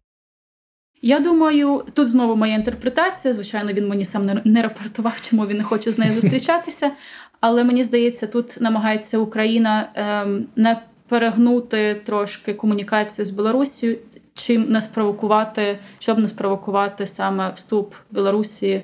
Я 1.02 1.20
думаю, 1.20 1.84
тут 1.94 2.08
знову 2.08 2.36
моя 2.36 2.56
інтерпретація. 2.56 3.34
Звичайно, 3.34 3.74
він 3.74 3.88
мені 3.88 4.06
сам 4.06 4.42
не 4.44 4.62
рапортував, 4.62 5.22
чому 5.22 5.48
він 5.48 5.58
не 5.58 5.64
хоче 5.64 5.92
з 5.92 5.98
нею 5.98 6.14
зустрічатися. 6.14 6.92
Але 7.40 7.64
мені 7.64 7.84
здається, 7.84 8.28
тут 8.28 8.58
намагається 8.62 9.18
Україна 9.18 9.90
ем, 9.96 10.46
не 10.56 10.82
перегнути 11.08 12.02
трошки 12.06 12.54
комунікацію 12.54 13.26
з 13.26 13.30
Білорусією, 13.30 13.98
чим 14.43 14.71
не 14.71 14.81
спровокувати, 14.81 15.79
щоб 15.99 16.19
не 16.19 16.29
спровокувати 16.29 17.07
саме 17.07 17.53
вступ 17.55 17.95
Білорусі 18.11 18.83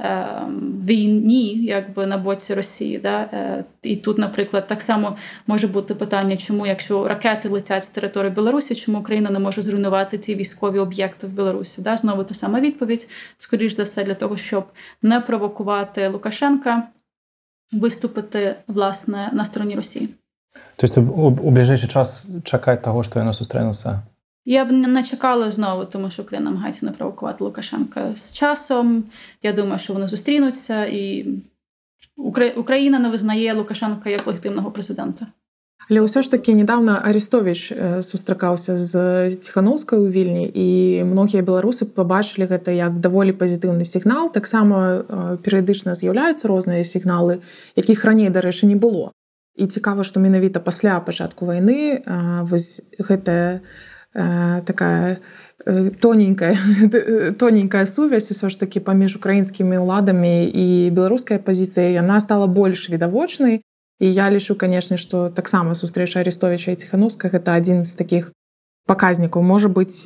Ем, 0.00 0.82
війні, 0.86 1.64
якби 1.64 2.06
на 2.06 2.18
боці 2.18 2.54
Росії. 2.54 2.98
Да? 2.98 3.20
Е, 3.20 3.64
і 3.82 3.96
тут, 3.96 4.18
наприклад, 4.18 4.66
так 4.66 4.82
само 4.82 5.16
може 5.46 5.66
бути 5.66 5.94
питання, 5.94 6.36
чому, 6.36 6.66
якщо 6.66 7.08
ракети 7.08 7.48
летять 7.48 7.84
з 7.84 7.88
території 7.88 8.32
Білорусі, 8.32 8.74
чому 8.74 8.98
Україна 8.98 9.30
не 9.30 9.38
може 9.38 9.62
зруйнувати 9.62 10.18
ці 10.18 10.34
військові 10.34 10.78
об'єкти 10.78 11.26
в 11.26 11.30
Білорусі? 11.30 11.82
Да? 11.82 11.96
Знову 11.96 12.24
та 12.24 12.34
сама 12.34 12.60
відповідь, 12.60 13.08
скоріш 13.38 13.72
за 13.72 13.82
все, 13.82 14.04
для 14.04 14.14
того, 14.14 14.36
щоб 14.36 14.64
не 15.02 15.20
провокувати 15.20 16.08
Лукашенка, 16.08 16.82
виступити 17.72 18.56
власне 18.66 19.30
на 19.32 19.44
стороні 19.44 19.74
Росії. 19.74 20.08
Тобто 20.76 21.00
у 21.42 21.50
ближайший 21.50 21.88
час 21.88 22.24
чекати 22.44 22.82
того, 22.84 23.02
що 23.02 23.20
воно 23.20 23.32
зустрінеться 23.32 24.02
я 24.50 24.64
б 24.64 24.72
не 24.72 25.02
чекала 25.02 25.50
знову, 25.50 25.84
тому 25.84 26.10
що 26.10 26.22
Україна 26.22 26.50
намагається 26.50 26.86
не 26.86 26.92
провокувати 26.92 27.44
Лукашенка 27.44 28.16
з 28.16 28.32
часом. 28.32 29.04
Я 29.42 29.52
думаю, 29.52 29.78
що 29.78 29.92
вони 29.92 30.08
зустрінуться, 30.08 30.84
і 30.84 31.26
Україна 32.56 32.98
не 32.98 33.08
визнає 33.08 33.54
Лукашенка 33.54 34.10
як 34.10 34.26
легітимного 34.26 34.70
президента. 34.70 35.26
Але 35.90 36.00
ўсё 36.00 36.22
ж 36.22 36.30
такі 36.30 36.54
недавно 36.54 37.00
арестович 37.04 37.72
сустракаўся 38.00 38.76
з 38.76 38.92
ціхановскай 39.36 39.98
у 39.98 40.08
вільні 40.08 40.52
і 40.54 40.68
многія 41.04 41.42
беларусы 41.42 41.84
пабачылі 41.84 42.44
гэта 42.44 42.76
як 42.76 43.00
даволі 43.00 43.32
пазітыўны 43.32 43.84
сігнал 43.88 44.28
таксама 44.32 45.04
перыядычна 45.44 45.96
з'яўляюцца 45.96 46.48
розныя 46.48 46.84
сігналы 46.84 47.40
якіх 47.76 48.04
раней 48.04 48.28
дарэчы 48.28 48.68
не 48.68 48.76
было 48.76 49.16
і 49.56 49.64
цікава 49.66 50.04
што 50.04 50.20
менавіта 50.20 50.60
пасля 50.60 51.00
вось 52.44 52.84
гэтая 53.00 53.64
Э, 53.64 53.87
такая 54.18 55.18
э, 55.66 55.90
тоненькая 56.00 56.56
тоненькая 57.38 57.86
сувязь 57.86 58.30
усё 58.30 58.48
ж 58.50 58.58
таки 58.58 58.80
паміж 58.80 59.16
украінскімі 59.16 59.78
ўладамі 59.78 60.50
і 60.50 60.90
беларускай 60.90 61.38
пазіцыяй 61.38 61.94
яна 61.94 62.20
стала 62.20 62.46
больш 62.46 62.90
відавочнай 62.90 63.62
і 64.00 64.06
я 64.12 64.30
лічу 64.30 64.58
канешне 64.58 64.96
што 64.98 65.28
таксама 65.30 65.74
сустрэча 65.78 66.20
арестовича 66.20 66.74
і 66.74 66.80
ціхановска 66.82 67.30
гэта 67.30 67.54
адзін 67.54 67.84
з 67.84 67.94
таких 67.94 68.32
паказнікаў 68.86 69.42
можа 69.42 69.68
быть 69.68 70.02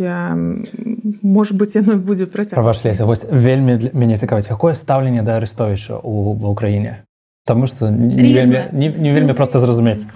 может 1.22 1.56
быть 1.56 1.74
яно 1.74 1.96
будзе 1.96 2.26
працягваць 2.26 3.00
вось 3.00 3.24
вельмі 3.30 3.78
мяне 3.92 4.18
цікавіць 4.20 4.50
якое 4.50 4.74
стаўленне 4.74 5.22
да 5.22 5.40
арестовича 5.40 5.96
у 6.02 6.36
ва 6.36 6.52
ўкраіне 6.52 7.06
Тому 7.44 7.66
що 7.66 7.90
не 7.90 8.34
вельми, 8.34 8.68
не, 8.72 8.88
не 8.88 9.12
вельми 9.12 9.34
просто 9.34 9.58
зрозуміти. 9.58 10.06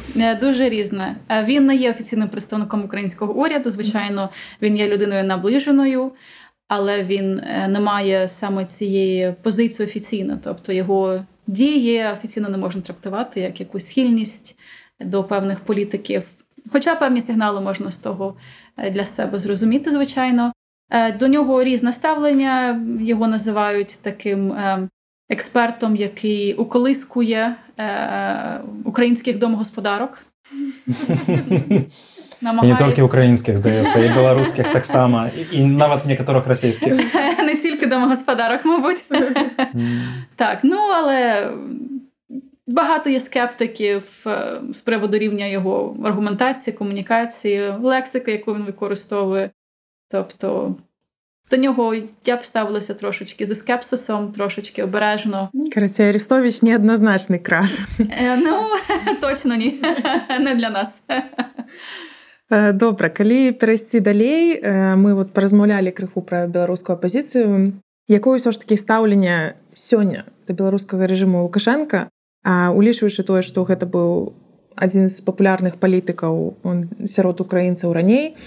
Дуже 0.41 0.69
різне. 0.69 1.17
Він 1.45 1.67
не 1.67 1.77
є 1.77 1.91
офіційним 1.91 2.29
представником 2.29 2.85
українського 2.85 3.35
уряду. 3.35 3.71
Звичайно, 3.71 4.29
він 4.63 4.77
є 4.77 4.89
людиною 4.89 5.25
наближеною, 5.25 6.13
але 6.69 7.05
він 7.05 7.39
е, 7.39 7.69
не 7.69 7.81
має 7.81 8.29
саме 8.29 8.65
цієї 8.65 9.35
позиції 9.43 9.89
офіційно. 9.89 10.39
Тобто 10.45 10.73
його 10.73 11.21
дії 11.47 12.05
офіційно 12.07 12.49
не 12.49 12.59
можна 12.59 12.83
трактувати 12.83 13.41
як 13.41 13.61
якусь 13.61 13.87
схильність 13.87 14.59
до 15.01 15.25
певних 15.25 15.61
політиків. 15.61 16.23
Хоча 16.73 16.95
певні 16.95 17.21
сигнали 17.21 17.61
можна 17.61 17.91
з 17.91 17.99
того 17.99 18.37
для 18.93 19.05
себе 19.05 19.39
зрозуміти, 19.39 19.91
звичайно. 19.91 20.53
До 21.19 21.29
нього 21.29 21.65
різне 21.65 21.93
ставлення, 21.93 22.83
його 23.01 23.27
називають 23.27 23.99
таким 24.03 24.55
експертом, 25.29 25.97
який 25.97 26.55
уколискує 26.55 27.57
українських 28.85 29.39
домогосподарок. 29.39 30.27
Намагається... 32.41 32.85
Не 32.85 32.91
тільки 32.91 33.03
українських, 33.03 33.59
здається, 33.59 33.99
і 33.99 34.13
білоруських 34.13 34.73
так 34.73 34.87
само, 34.87 35.31
і 35.53 35.65
навіть 35.65 36.07
некоторих 36.07 36.47
російських. 36.47 37.15
Не 37.39 37.57
тільки 37.57 37.87
домогосподарок, 37.87 38.65
мабуть. 38.65 39.05
Так, 40.37 40.59
ну 40.63 40.77
але 40.77 41.51
багато 42.67 43.11
є 43.11 43.21
скептиків 43.21 44.25
е, 44.27 44.61
з 44.73 44.81
приводу 44.81 45.19
рівня 45.19 45.47
його 45.47 45.97
аргументації, 46.05 46.77
комунікації, 46.77 47.73
лексики, 47.83 48.33
яку 48.33 48.55
він 48.55 48.63
використовує. 48.63 49.51
Тобто. 50.11 50.75
До 51.51 51.57
нього 51.57 51.95
я 52.25 52.37
б 52.37 52.45
ставилася 52.45 52.95
трошечки 52.95 53.47
зі 53.47 53.55
скепсисом, 53.55 54.33
трошечки 54.33 54.83
обережно. 54.83 55.51
Короче, 55.75 56.09
Арестович 56.09 56.63
неоднозначний 56.63 57.39
краш. 57.39 57.79
Е, 57.99 58.37
ну, 58.37 58.53
точно 59.21 59.55
ні. 59.55 59.83
Не 60.41 60.55
для 60.55 60.71
нас. 60.71 61.03
Добра, 62.75 63.09
калі 63.09 63.53
перайсці 63.53 64.01
далей 64.01 64.63
мы 64.95 65.15
вот 65.15 65.35
паразмаўлялі 65.35 65.91
крыху 65.91 66.23
пра 66.23 66.47
беларускую 66.47 66.95
апазіцыю 66.95 67.75
якое 68.07 68.39
ўсё 68.39 68.55
ж 68.55 68.63
такі 68.63 68.79
стаўленне 68.79 69.59
сёння 69.75 70.31
да 70.47 70.55
беларускага 70.55 71.11
рэжыму 71.11 71.43
лукашенко 71.43 72.07
улічваючы 72.47 73.27
тое 73.27 73.43
што 73.43 73.67
гэта 73.67 73.91
быў 73.91 74.39
адзін 74.79 75.11
з 75.11 75.19
папулярных 75.27 75.83
палітыкаў 75.83 76.55
сярод 77.03 77.43
украінцаў 77.43 77.91
раней 77.91 78.39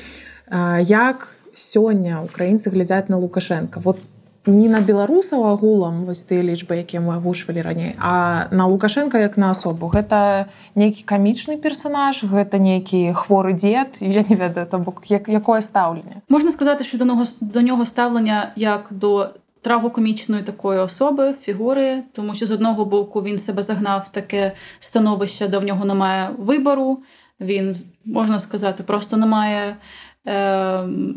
як 0.87 1.27
сёння 1.59 2.23
украінцы 2.23 2.71
глядзяць 2.71 3.09
на 3.09 3.17
лукашенко 3.17 3.83
вот 3.83 3.99
не 4.45 4.69
на 4.69 4.79
беларусаў 4.81 5.45
агулам 5.51 6.05
вось 6.05 6.23
тыя 6.23 6.41
лічбы 6.41 6.79
якія 6.79 7.03
мы 7.03 7.19
агушвалі 7.19 7.61
раней 7.61 7.95
а 7.99 8.47
на 8.51 8.67
лукашенко 8.67 9.17
як 9.17 9.37
на 9.37 9.51
асобу. 9.51 9.91
Гэта 9.91 10.47
нейкі 10.75 11.03
камічны 11.03 11.59
персонаж 11.59 12.23
гэта 12.23 12.57
нейкі 12.57 13.11
хворы 13.13 13.53
дзед 13.53 13.99
я 13.99 14.23
не 14.23 14.35
ведаю 14.35 14.67
там 14.67 14.83
бок 14.83 15.03
як 15.11 15.27
якое 15.29 15.61
стаўленне. 15.61 16.21
Можна 16.29 16.51
сказати 16.51 16.83
що 16.83 16.97
до 16.97 17.05
нього 17.05 17.23
до 17.41 17.61
нього 17.61 17.85
ставлення 17.85 18.51
як 18.55 18.87
до 18.91 19.29
трагокомічної 19.61 20.43
такої 20.43 20.79
особи 20.79 21.33
фігури 21.41 22.03
тому 22.13 22.33
що 22.33 22.45
з 22.45 22.51
одного 22.51 22.85
боку 22.85 23.21
він 23.21 23.37
себе 23.37 23.63
загнав 23.63 24.07
в 24.07 24.11
таке 24.11 24.53
становище 24.79 25.47
де 25.47 25.57
в 25.57 25.63
нього 25.63 25.85
немає 25.85 26.29
вибору 26.37 26.99
він 27.39 27.75
можна 28.05 28.39
сказати 28.39 28.83
просто 28.83 29.17
немає 29.17 29.75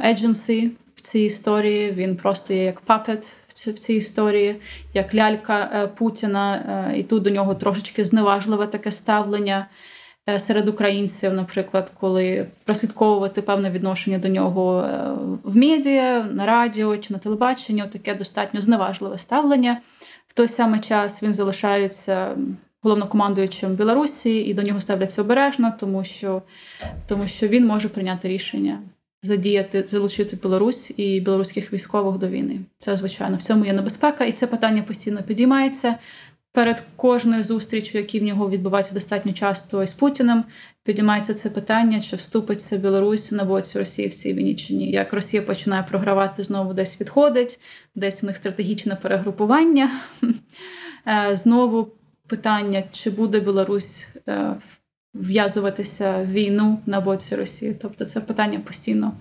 едженсі 0.03 0.71
цій 1.03 1.21
історії. 1.21 1.93
Він 1.93 2.17
просто 2.17 2.55
є 2.55 2.65
як 2.65 2.81
папет 2.81 3.35
в 3.49 3.73
цій 3.73 3.95
історії, 3.95 4.61
як 4.95 5.15
лялька 5.15 5.71
е, 5.75 5.87
Путіна, 5.87 6.55
е, 6.55 6.99
і 6.99 7.03
тут 7.03 7.23
до 7.23 7.31
нього 7.31 7.55
трошечки 7.55 8.05
зневажливе 8.05 8.67
таке 8.67 8.91
ставлення 8.91 9.69
е, 10.29 10.39
серед 10.39 10.69
українців, 10.69 11.33
наприклад, 11.33 11.93
коли 12.01 12.47
прослідковувати 12.65 13.43
певне 13.43 13.71
відношення 13.71 14.19
до 14.19 14.29
нього 14.29 14.89
в 15.43 15.57
медіа, 15.57 16.29
на 16.33 16.47
радіо 16.47 16.97
чи 16.97 17.13
на 17.13 17.19
телебаченні, 17.19 17.85
таке 17.93 18.15
достатньо 18.15 18.63
зневажливе 18.63 19.19
ставлення. 19.19 19.81
В 20.29 20.35
той 20.35 20.49
самий 20.49 20.81
час 20.81 21.23
він 21.23 21.35
залишається. 21.35 22.37
Головнокомандуючим 22.83 23.75
Білорусі 23.75 24.41
і 24.41 24.55
до 24.55 24.63
нього 24.63 24.81
ставляться 24.81 25.23
обережно, 25.23 25.73
тому 25.81 26.05
що 26.05 26.43
тому 27.07 27.27
що 27.27 27.49
він 27.49 27.67
може 27.67 27.89
прийняти 27.89 28.29
рішення 28.29 28.83
задіяти, 29.23 29.85
залучити 29.89 30.37
Білорусь 30.37 30.91
і 30.97 31.21
білоруських 31.21 31.73
військових 31.73 32.19
до 32.19 32.29
війни. 32.29 32.61
Це 32.79 32.97
звичайно 32.97 33.37
в 33.37 33.43
цьому 33.43 33.65
є 33.65 33.73
небезпека, 33.73 34.25
і 34.25 34.33
це 34.33 34.47
питання 34.47 34.83
постійно 34.83 35.23
підіймається. 35.23 35.95
Перед 36.55 36.83
кожною 36.97 37.45
зустрічю, 37.45 37.99
які 37.99 38.21
в 38.21 38.23
нього 38.23 38.51
відбуваються 38.51 38.95
достатньо 38.95 39.33
часто 39.33 39.87
з 39.87 39.93
Путіним, 39.93 40.45
підіймається 40.85 41.35
це 41.35 41.51
питання, 41.51 42.01
чи 42.01 42.17
вступиться 42.17 42.77
Білорусь 42.77 43.33
на 43.33 43.45
боці 43.45 43.79
Росії 43.79 44.09
в 44.09 44.15
цій 44.15 44.33
війні 44.33 44.55
чи 44.55 44.75
ні. 44.75 44.91
Як 44.91 45.13
Росія 45.13 45.43
починає 45.43 45.83
програвати, 45.83 46.45
знову 46.45 46.75
десь 46.75 47.01
відходить, 47.01 47.59
десь 47.95 48.23
в 48.23 48.27
них 48.27 48.37
стратегічне 48.37 48.97
перегрупування. 48.97 49.91
Е, 51.07 51.37
знову 51.37 51.93
питання, 52.32 52.84
чи 52.92 53.10
буде 53.10 53.40
Білорусь 53.40 54.08
е, 54.28 54.54
в'язуватися 55.14 56.18
в 56.18 56.32
війну 56.32 56.78
на 56.86 57.02
боці 57.02 57.36
Росії. 57.36 57.74
Тобто 57.82 58.06
це 58.06 58.20
питання 58.20 58.60
постійно 58.60 59.12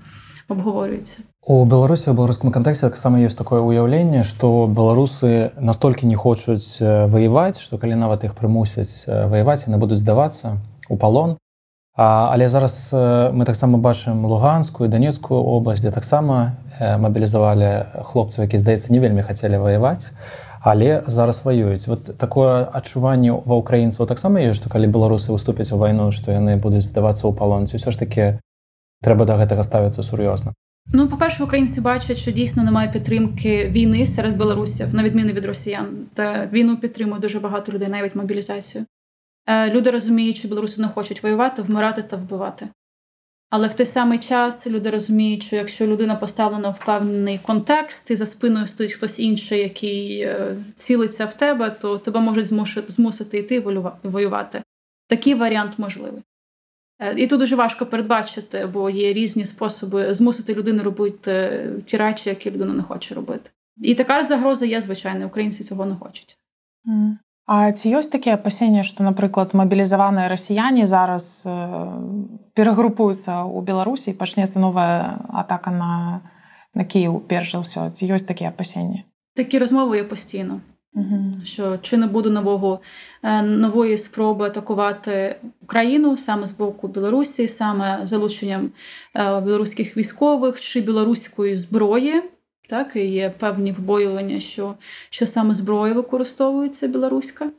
обговорюється. 0.48 1.18
У 1.46 1.64
Беларусі 1.64 2.10
у 2.10 2.12
беларускім 2.12 2.50
кантэксце 2.50 2.90
таксама 2.90 3.22
ёсць 3.22 3.38
такое 3.38 3.62
ўяўленне, 3.62 4.26
што 4.26 4.66
беларусы 4.66 5.54
настолькі 5.62 6.10
не 6.10 6.18
хочуць 6.18 6.82
ваяваць, 6.82 7.62
што 7.62 7.78
калі 7.78 7.94
нават 7.94 8.26
іх 8.26 8.34
прымусяць 8.34 9.06
ваяваць, 9.06 9.62
яны 9.70 9.78
будуць 9.78 10.02
здавацца 10.02 10.58
у 10.90 10.98
палон. 10.98 11.38
А, 11.94 12.34
але 12.34 12.50
зараз 12.50 12.90
мы 13.30 13.46
таксама 13.46 13.78
бачым 13.78 14.26
луганскую 14.26 14.90
данецкую 14.90 15.38
область, 15.38 15.86
дзе 15.86 15.94
таксама 15.94 16.58
мабілізавалі 16.80 18.02
хлопцаў, 18.10 18.50
які 18.50 18.58
здаецца 18.58 18.90
не 18.90 18.98
вельмі 18.98 19.22
хацелі 19.22 19.62
ваяваць 19.62 20.10
але 20.60 21.02
зараз 21.06 21.44
ваююць 21.44 21.86
вот 21.86 22.18
такое 22.18 22.66
адчуванне 22.66 23.32
ва 23.32 23.56
ўкраінцаў 23.62 24.06
таксама 24.06 24.42
ёсць 24.42 24.60
што 24.60 24.70
калі 24.70 24.90
беларусы 24.90 25.32
выступяць 25.32 25.72
у 25.72 25.80
вайну 25.80 26.10
што 26.12 26.32
яны 26.32 26.56
будуць 26.56 26.86
здавацца 26.88 27.26
ў 27.26 27.32
палонці 27.36 27.76
ўсё 27.78 27.90
ж 27.90 27.96
таки 27.98 28.38
трэба 29.04 29.26
да 29.26 29.36
гэтага 29.40 29.62
ставіцца 29.62 30.02
сур'ёзна 30.02 30.56
Ну, 30.92 31.08
по-перше, 31.08 31.44
українці 31.44 31.80
бачать, 31.80 32.18
що 32.18 32.30
дійсно 32.30 32.62
немає 32.62 32.88
підтримки 32.88 33.68
війни 33.68 34.06
серед 34.06 34.36
білорусів, 34.36 34.94
на 34.94 35.02
відміну 35.02 35.32
від 35.32 35.44
росіян. 35.44 35.86
Та 36.14 36.46
війну 36.52 36.76
підтримує 36.76 37.20
дуже 37.20 37.40
багато 37.40 37.72
людей, 37.72 37.88
навіть 37.88 38.14
мобілізацію. 38.14 38.84
Люди 39.68 39.90
розуміють, 39.90 40.36
що 40.36 40.48
білоруси 40.48 40.80
не 40.82 40.88
хочуть 40.88 41.22
воювати, 41.22 41.62
вмирати 41.62 42.02
та 42.02 42.16
вбивати. 42.16 42.68
Але 43.51 43.67
в 43.67 43.73
той 43.73 43.85
самий 43.85 44.19
час 44.19 44.67
люди 44.67 44.89
розуміють, 44.89 45.43
що 45.43 45.55
якщо 45.55 45.87
людина 45.87 46.15
поставлена 46.15 46.69
в 46.69 46.85
певний 46.85 47.39
контекст 47.39 48.11
і 48.11 48.15
за 48.15 48.25
спиною 48.25 48.67
стоїть 48.67 48.93
хтось 48.93 49.19
інший, 49.19 49.59
який 49.59 50.21
е, 50.21 50.57
цілиться 50.75 51.25
в 51.25 51.33
тебе, 51.33 51.69
то 51.69 51.97
тебе 51.97 52.19
можуть 52.19 52.45
змусити 52.91 53.37
йти 53.37 53.59
воювати. 54.03 54.63
Такий 55.07 55.35
варіант 55.35 55.73
можливий. 55.77 56.21
Е, 56.99 57.13
і 57.17 57.27
тут 57.27 57.39
дуже 57.39 57.55
важко 57.55 57.85
передбачити, 57.85 58.65
бо 58.65 58.89
є 58.89 59.13
різні 59.13 59.45
способи 59.45 60.13
змусити 60.13 60.53
людину 60.53 60.83
робити 60.83 61.63
ті 61.85 61.97
речі, 61.97 62.29
які 62.29 62.51
людина 62.51 62.73
не 62.73 62.83
хоче 62.83 63.15
робити. 63.15 63.51
І 63.81 63.95
така 63.95 64.23
загроза 64.23 64.65
є, 64.65 64.81
звичайно, 64.81 65.25
українці 65.25 65.63
цього 65.63 65.85
не 65.85 65.95
хочуть. 65.95 66.37
А 67.50 67.70
ці 67.72 67.94
ёсць 67.94 68.10
такія 68.10 68.34
апасення, 68.34 68.82
што, 68.82 69.06
напрыклад, 69.06 69.54
мабілізаваныя 69.54 70.26
расіяне 70.26 70.86
зараз 70.90 71.46
э, 71.46 71.52
перагрупуюцца 72.58 73.46
ў 73.46 73.62
Беларусі 73.62 74.10
і 74.10 74.18
пачнецца 74.18 74.58
новая 74.58 75.22
атака 75.30 75.70
на, 75.70 76.20
на 76.74 76.84
Кіїв, 76.84 77.22
перш 77.30 77.54
за 77.54 77.62
ўсё. 77.62 77.90
Ці 77.94 78.02
ёсць 78.10 78.26
такія 78.26 78.50
апасення? 78.50 79.06
Такі 79.38 79.58
розмови 79.58 79.96
є 79.96 80.04
постійно. 80.04 80.60
Угу. 80.96 81.44
Що 81.44 81.78
чи 81.78 81.96
не 81.96 82.06
буде 82.06 82.30
нового 82.30 82.80
нової 83.42 83.98
спроби 83.98 84.46
атакувати 84.46 85.36
Україну 85.62 86.16
саме 86.16 86.46
з 86.46 86.52
боку 86.52 86.88
Білорусі, 86.88 87.48
саме 87.48 88.00
залученням 88.04 88.70
білоруських 89.14 89.96
військових 89.96 90.60
чи 90.60 90.80
білоруської 90.80 91.56
зброї? 91.56 92.22
Так, 92.70 92.96
і 92.96 93.06
є 93.06 93.30
певні 93.30 93.72
побоювання, 93.72 94.40
що 94.40 94.74
що 95.10 95.26
саме 95.26 95.54
зброя 95.54 95.94
використовується 95.94 96.88
білоруська. 96.88 97.50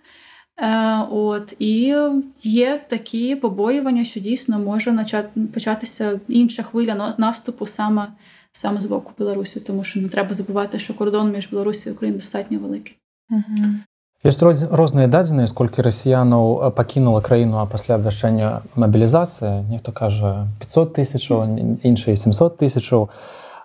Е, 0.59 0.99
от, 1.11 1.53
І 1.59 1.95
є 2.43 2.85
такі 2.87 3.35
побоювання, 3.35 4.03
що 4.03 4.19
дійсно 4.19 4.59
може 4.59 4.93
почати, 4.93 5.41
початися 5.53 6.19
інша 6.27 6.63
хвиля 6.63 7.15
наступу 7.17 7.67
саме 7.67 8.07
саме 8.51 8.81
з 8.81 8.85
боку 8.85 9.11
Білорусі, 9.17 9.59
тому 9.59 9.83
що 9.83 10.01
не 10.01 10.09
треба 10.09 10.33
забувати, 10.33 10.79
що 10.79 10.93
кордон 10.93 11.31
між 11.31 11.49
Білорусі 11.49 11.89
і 11.89 11.91
Україною 11.91 12.19
достатньо 12.19 12.59
великий. 12.59 12.97
Угу. 13.29 13.65
Ёсць 14.25 14.41
розныя 14.41 15.05
дадзеныя, 15.05 15.45
сколькі 15.45 15.85
расіянаў 15.85 16.73
пакінула 16.73 17.21
краіну 17.21 17.61
а 17.61 17.65
пасля 17.69 17.95
абвяшчання 17.95 18.65
мабілізацыі, 18.73 19.69
нехто 19.69 19.93
кажа 19.93 20.49
500 20.59 20.97
тысячаў, 20.97 21.45
іншыя 21.85 22.17
700 22.17 22.57
тысячаў. 22.57 23.13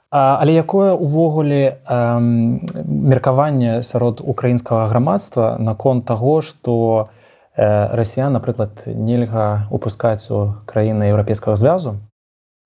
Але 0.10 0.56
якое 0.56 0.96
ўвогуле 0.96 1.84
меркаванне 1.84 3.84
сярод 3.84 4.24
украінскага 4.24 4.88
грамадства 4.88 5.60
наконт 5.60 6.08
таго, 6.08 6.40
што 6.40 7.12
расіян, 7.58 8.32
напрыклад, 8.32 8.88
нельга 8.88 9.68
упускаць 9.68 10.32
у 10.32 10.56
краіны 10.64 11.12
еўрапейскага 11.12 11.60
звязу. 11.60 12.00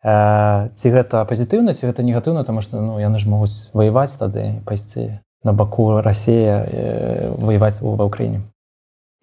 Ці 0.05 0.87
гэта 0.93 1.25
пазітыўна, 1.25 1.73
ці 1.73 1.89
гэта 1.89 2.05
негатыўна, 2.05 2.45
таму 2.45 2.61
што 2.61 2.81
ну, 2.81 3.01
яны 3.01 3.17
ж 3.17 3.25
могуць 3.25 3.73
ваяваць 3.73 4.13
тады 4.21 4.61
пайсці 4.65 5.17
на 5.41 5.53
баку 5.53 6.01
рассея 6.01 6.61
ваяваць 7.41 7.81
ва 7.81 8.05
ўкраіне. 8.05 8.45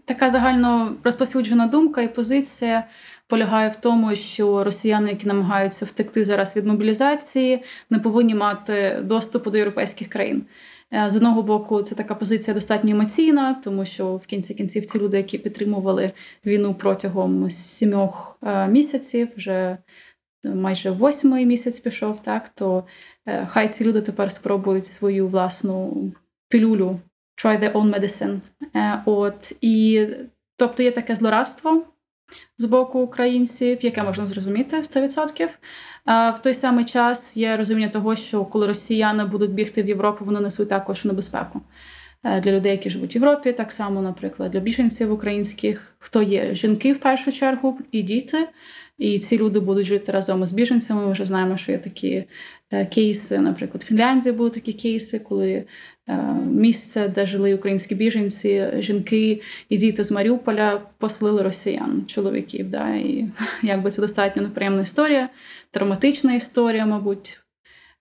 Така 0.09 0.31
загально 0.31 0.97
розповсюджена 1.05 1.67
думка 1.67 2.03
і 2.03 2.15
позиція 2.15 2.85
полягає 3.27 3.69
в 3.69 3.77
тому, 3.77 4.15
що 4.15 4.65
росіяни, 4.65 5.09
які 5.11 5.27
намагаються 5.27 5.85
втекти 5.85 6.25
зараз 6.25 6.57
від 6.57 6.67
мобілізації, 6.67 7.63
не 7.91 7.99
повинні 7.99 8.35
мати 8.35 9.01
доступу 9.05 9.51
до 9.51 9.59
європейських 9.59 10.09
країн. 10.09 10.47
Е, 10.93 11.11
з 11.11 11.17
одного 11.17 11.43
боку, 11.43 11.83
це 11.83 11.95
така 11.95 12.15
позиція 12.15 12.55
достатньо 12.55 12.91
емоційна, 12.91 13.55
тому 13.55 13.85
що 13.85 14.17
в 14.17 14.27
кінці 14.27 14.55
кінців 14.55 14.87
ці 14.87 14.99
люди, 14.99 15.17
які 15.17 15.39
підтримували 15.39 16.11
війну 16.47 16.75
протягом 16.75 17.51
сімьох 17.51 18.39
е, 18.43 18.69
місяців, 18.69 19.29
вже 19.37 19.79
майже 20.45 20.91
восьмий 20.91 21.47
місяць 21.47 21.79
пішов, 21.79 22.23
так 22.23 22.49
то 22.49 22.85
е, 23.27 23.47
хай 23.51 23.69
ці 23.69 23.85
люди 23.85 24.01
тепер 24.01 24.33
спробують 24.33 24.87
свою 24.87 25.29
власну 25.29 26.13
пілюлю 26.49 27.01
try 27.45 27.61
their 27.61 27.73
own 27.73 28.01
medicine. 28.01 28.41
От 29.05 29.53
і 29.61 30.07
тобто 30.57 30.83
є 30.83 30.91
таке 30.91 31.17
злорадство 31.17 31.85
з 32.59 32.65
боку 32.65 33.01
українців, 33.01 33.79
яке 33.83 34.03
можна 34.03 34.29
зрозуміти 34.29 34.77
100%. 34.77 35.49
А 36.05 36.31
в 36.31 36.43
той 36.43 36.55
самий 36.55 36.85
час 36.85 37.37
є 37.37 37.57
розуміння 37.57 37.89
того, 37.89 38.17
що 38.17 38.45
коли 38.45 38.67
росіяни 38.67 39.25
будуть 39.25 39.53
бігти 39.53 39.83
в 39.83 39.89
Європу, 39.89 40.25
вони 40.25 40.41
несуть 40.41 40.69
також 40.69 41.05
небезпеку. 41.05 41.61
Е, 42.25 42.41
для 42.41 42.53
людей, 42.53 42.73
які 42.73 42.91
живуть 42.91 43.15
в 43.15 43.17
Європі, 43.17 43.53
так 43.53 43.73
само, 43.73 44.03
наприклад, 44.03 44.51
для 44.51 44.61
біженців 44.61 45.13
українських, 45.13 45.97
хто 45.99 46.23
є 46.23 46.55
жінки 46.55 46.93
в 46.93 46.99
першу 46.99 47.33
чергу, 47.33 47.79
і 47.93 48.03
діти. 48.03 48.49
І 48.99 49.19
ці 49.19 49.39
люди 49.39 49.61
будуть 49.61 49.87
жити 49.87 50.13
разом 50.13 50.43
із 50.43 50.53
біженцями. 50.53 51.07
Ми 51.07 51.13
вже 51.13 51.25
знаємо, 51.25 51.57
що 51.57 51.73
є 51.73 51.79
такі 51.79 52.25
е, 52.71 52.87
кейси. 52.87 53.39
Наприклад, 53.39 53.83
в 53.83 53.87
Фінляндії 53.87 54.33
були 54.33 54.51
такі 54.51 54.73
кейси, 54.73 55.19
коли 55.19 55.51
е, 55.53 55.67
місце, 56.53 57.09
де 57.09 57.27
жили 57.27 57.55
українські 57.55 57.95
біженці, 57.95 58.67
жінки 58.79 59.41
і 59.69 59.77
діти 59.77 60.05
з 60.05 60.11
Маріуполя 60.11 60.81
послали 60.99 61.43
росіян, 61.43 62.05
чоловіків. 62.07 62.71
Да? 62.71 62.95
І 62.95 63.29
якби 63.63 63.91
це 63.91 64.01
достатньо 64.01 64.43
неприємна 64.43 64.83
історія, 64.83 65.29
травматична 65.71 66.35
історія, 66.35 66.87
мабуть. 66.87 67.41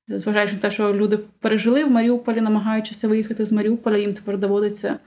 Зважаючи 0.09 0.53
на 0.53 0.59
те, 0.59 0.71
що 0.71 0.93
люди 0.93 1.19
пережили 1.39 1.83
в 1.83 1.91
Маріуполі, 1.91 2.41
намагаючися 2.41 3.07
виїхати 3.07 3.45
з 3.45 3.51
Маріуполя, 3.51 3.97
їм 3.97 4.13
тепер 4.13 4.37
доводиться 4.37 4.99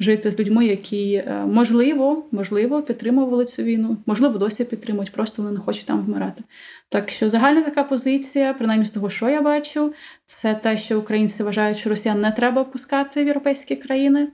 жити 0.00 0.30
з 0.30 0.38
людьми, 0.40 0.66
які 0.66 1.12
е, 1.14 1.44
можливо, 1.46 2.26
можливо, 2.32 2.82
підтримували 2.82 3.44
цю 3.44 3.62
війну, 3.62 3.96
можливо, 4.06 4.38
досі 4.38 4.64
підтримують, 4.64 5.12
просто 5.12 5.42
вони 5.42 5.54
не 5.54 5.60
хочуть 5.60 5.86
там 5.86 6.04
вмирати. 6.04 6.44
Так 6.88 7.10
що 7.10 7.30
загальна 7.30 7.62
така 7.62 7.82
позиція, 7.82 8.54
принаймні 8.54 8.86
з 8.86 8.90
того, 8.90 9.10
що 9.10 9.28
я 9.28 9.42
бачу, 9.42 9.92
це 10.26 10.54
те, 10.54 10.78
що 10.78 10.98
українці 10.98 11.42
вважають, 11.42 11.78
що 11.78 11.90
росіян 11.90 12.20
не 12.20 12.32
треба 12.32 12.64
пускати 12.64 13.24
в 13.24 13.26
європейські 13.26 13.76
країни. 13.76 14.28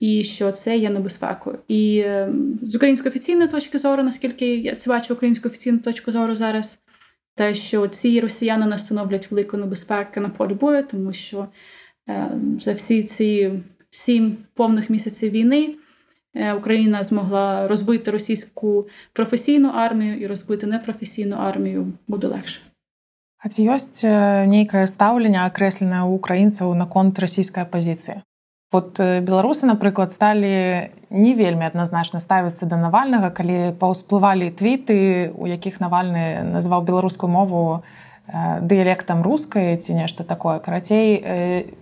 І 0.00 0.24
що 0.24 0.52
це 0.52 0.76
є 0.76 0.90
небезпекою. 0.90 1.58
І 1.68 1.98
е, 1.98 2.32
з 2.62 2.74
української 2.74 3.10
офіційної 3.10 3.48
точки 3.48 3.78
зору, 3.78 4.02
наскільки 4.02 4.56
я 4.56 4.76
це 4.76 4.90
бачу 4.90 5.14
українську 5.14 5.48
офіційну 5.48 5.78
точку 5.78 6.12
зору 6.12 6.36
зараз, 6.36 6.78
те, 7.34 7.54
що 7.54 7.88
ці 7.88 8.20
росіяни 8.20 8.66
не 8.66 8.78
становлять 8.78 9.30
велику 9.30 9.56
небезпеку 9.56 10.20
на 10.20 10.28
полі 10.28 10.54
бою, 10.54 10.84
тому 10.90 11.12
що 11.12 11.46
е, 12.08 12.30
за 12.60 12.72
всі 12.72 13.02
ці 13.02 13.52
сім 13.89 14.37
повних 14.53 14.89
місяців 14.89 15.31
війни 15.31 15.75
е, 16.33 16.53
Україна 16.53 17.03
змогла 17.03 17.67
розбити 17.67 18.11
російську 18.11 18.87
професійну 19.13 19.69
армію 19.69 20.19
і 20.19 20.27
розбити 20.27 20.67
непрофесійну 20.67 21.35
армію 21.35 21.93
буде 22.07 22.27
легше. 22.27 22.61
А 23.37 23.49
ці 23.49 23.61
ёсць 23.69 24.01
нейкае 24.49 24.87
стаўленне 24.89 25.37
акрэсленае 25.45 26.01
ў 26.01 26.17
украінцаў 26.17 26.73
наконт 26.73 27.19
расійскай 27.19 27.61
апазіцыі 27.61 28.25
вот 28.75 28.99
беларусы 28.99 29.69
напрыклад 29.69 30.11
сталі 30.11 30.91
не 31.09 31.31
вельмі 31.37 31.65
адназначна 31.69 32.19
ставіцца 32.19 32.67
да 32.67 32.75
навальнага 32.81 33.29
калі 33.31 33.71
паўсплывалі 33.79 34.51
твіты 34.51 35.31
у 35.31 35.47
якіх 35.47 35.79
навальны 35.79 36.43
назваў 36.51 36.83
беларускую 36.89 37.31
мову 37.31 37.83
дыялектам 38.62 39.22
рускай 39.22 39.76
ці 39.76 39.94
нешта 39.94 40.24
такое. 40.24 40.58
Карацей 40.58 41.24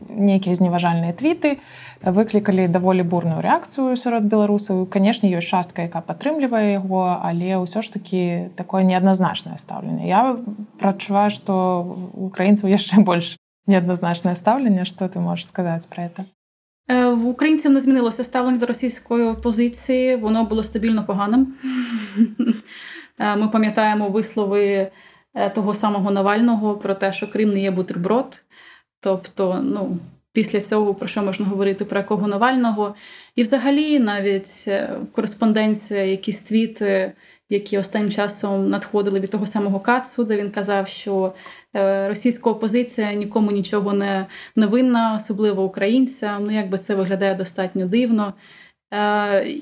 нейкія 0.08 0.54
зневажальныя 0.54 1.12
твіты 1.12 1.58
выклікалі 2.02 2.68
даволі 2.70 3.02
бурную 3.02 3.42
рэакцыю 3.42 3.96
сярод 3.98 4.24
беларусаў 4.24 4.86
канешне 4.86 5.28
ёсць 5.34 5.50
частка 5.50 5.84
якая 5.90 6.02
падтрымлівае 6.02 6.78
яго 6.78 7.18
але 7.20 7.58
ўсё 7.58 7.82
ж 7.82 7.92
такі 7.92 8.54
такое 8.54 8.86
неадназначнае 8.86 9.58
стаўленне 9.58 10.06
я 10.06 10.38
прачуваю 10.78 11.30
што 11.34 11.82
украінцаў 12.14 12.70
яшчэ 12.70 13.02
больш 13.08 13.36
неадназначнае 13.66 14.38
стаўленне 14.38 14.86
што 14.86 15.08
ты 15.10 15.18
можаш 15.18 15.46
сказаць 15.46 15.86
про 15.86 16.08
это? 16.08 16.24
В 16.88 17.26
українців 17.26 17.70
не 17.70 17.80
змінилося 17.80 18.24
ставлення 18.24 18.58
до 18.58 18.66
російської 18.66 19.34
позиції 19.34 20.16
воно 20.16 20.44
було 20.44 20.62
стабільно 20.62 21.04
поганим. 21.04 21.54
Ми 23.36 23.48
пам'ятаємо 23.48 24.08
вислови 24.08 24.62
Е, 24.70 24.90
того 25.54 25.74
самого 25.74 26.10
Навального 26.10 26.74
про 26.76 26.94
те, 26.94 27.12
що 27.12 27.30
Крим 27.30 27.50
не 27.50 27.60
є 27.60 27.70
бутерброд. 27.70 28.42
Тобто, 29.00 29.60
ну, 29.62 29.98
після 30.32 30.60
цього 30.60 30.94
про 30.94 31.08
що 31.08 31.22
можна 31.22 31.46
говорити 31.46 31.84
про 31.84 31.98
якого 31.98 32.28
Навального? 32.28 32.94
І 33.36 33.42
взагалі 33.42 33.98
навіть 33.98 34.64
е, 34.66 34.98
кореспонденція, 35.12 36.04
якісь 36.04 36.42
твіти, 36.42 37.12
які 37.50 37.78
останнім 37.78 38.10
часом 38.10 38.70
надходили 38.70 39.20
від 39.20 39.30
того 39.30 39.46
самого 39.46 39.80
Кацу, 39.80 40.24
де 40.24 40.36
він 40.36 40.50
казав, 40.50 40.88
що 40.88 41.34
е, 41.76 42.08
російська 42.08 42.50
опозиція 42.50 43.12
нікому 43.12 43.50
нічого 43.50 43.92
не, 43.92 44.26
не 44.56 44.66
винна, 44.66 45.14
особливо 45.16 45.64
українцям. 45.64 46.44
Ну, 46.44 46.50
якби 46.50 46.78
це 46.78 46.94
виглядає 46.94 47.34
достатньо 47.34 47.86
дивно. 47.86 48.34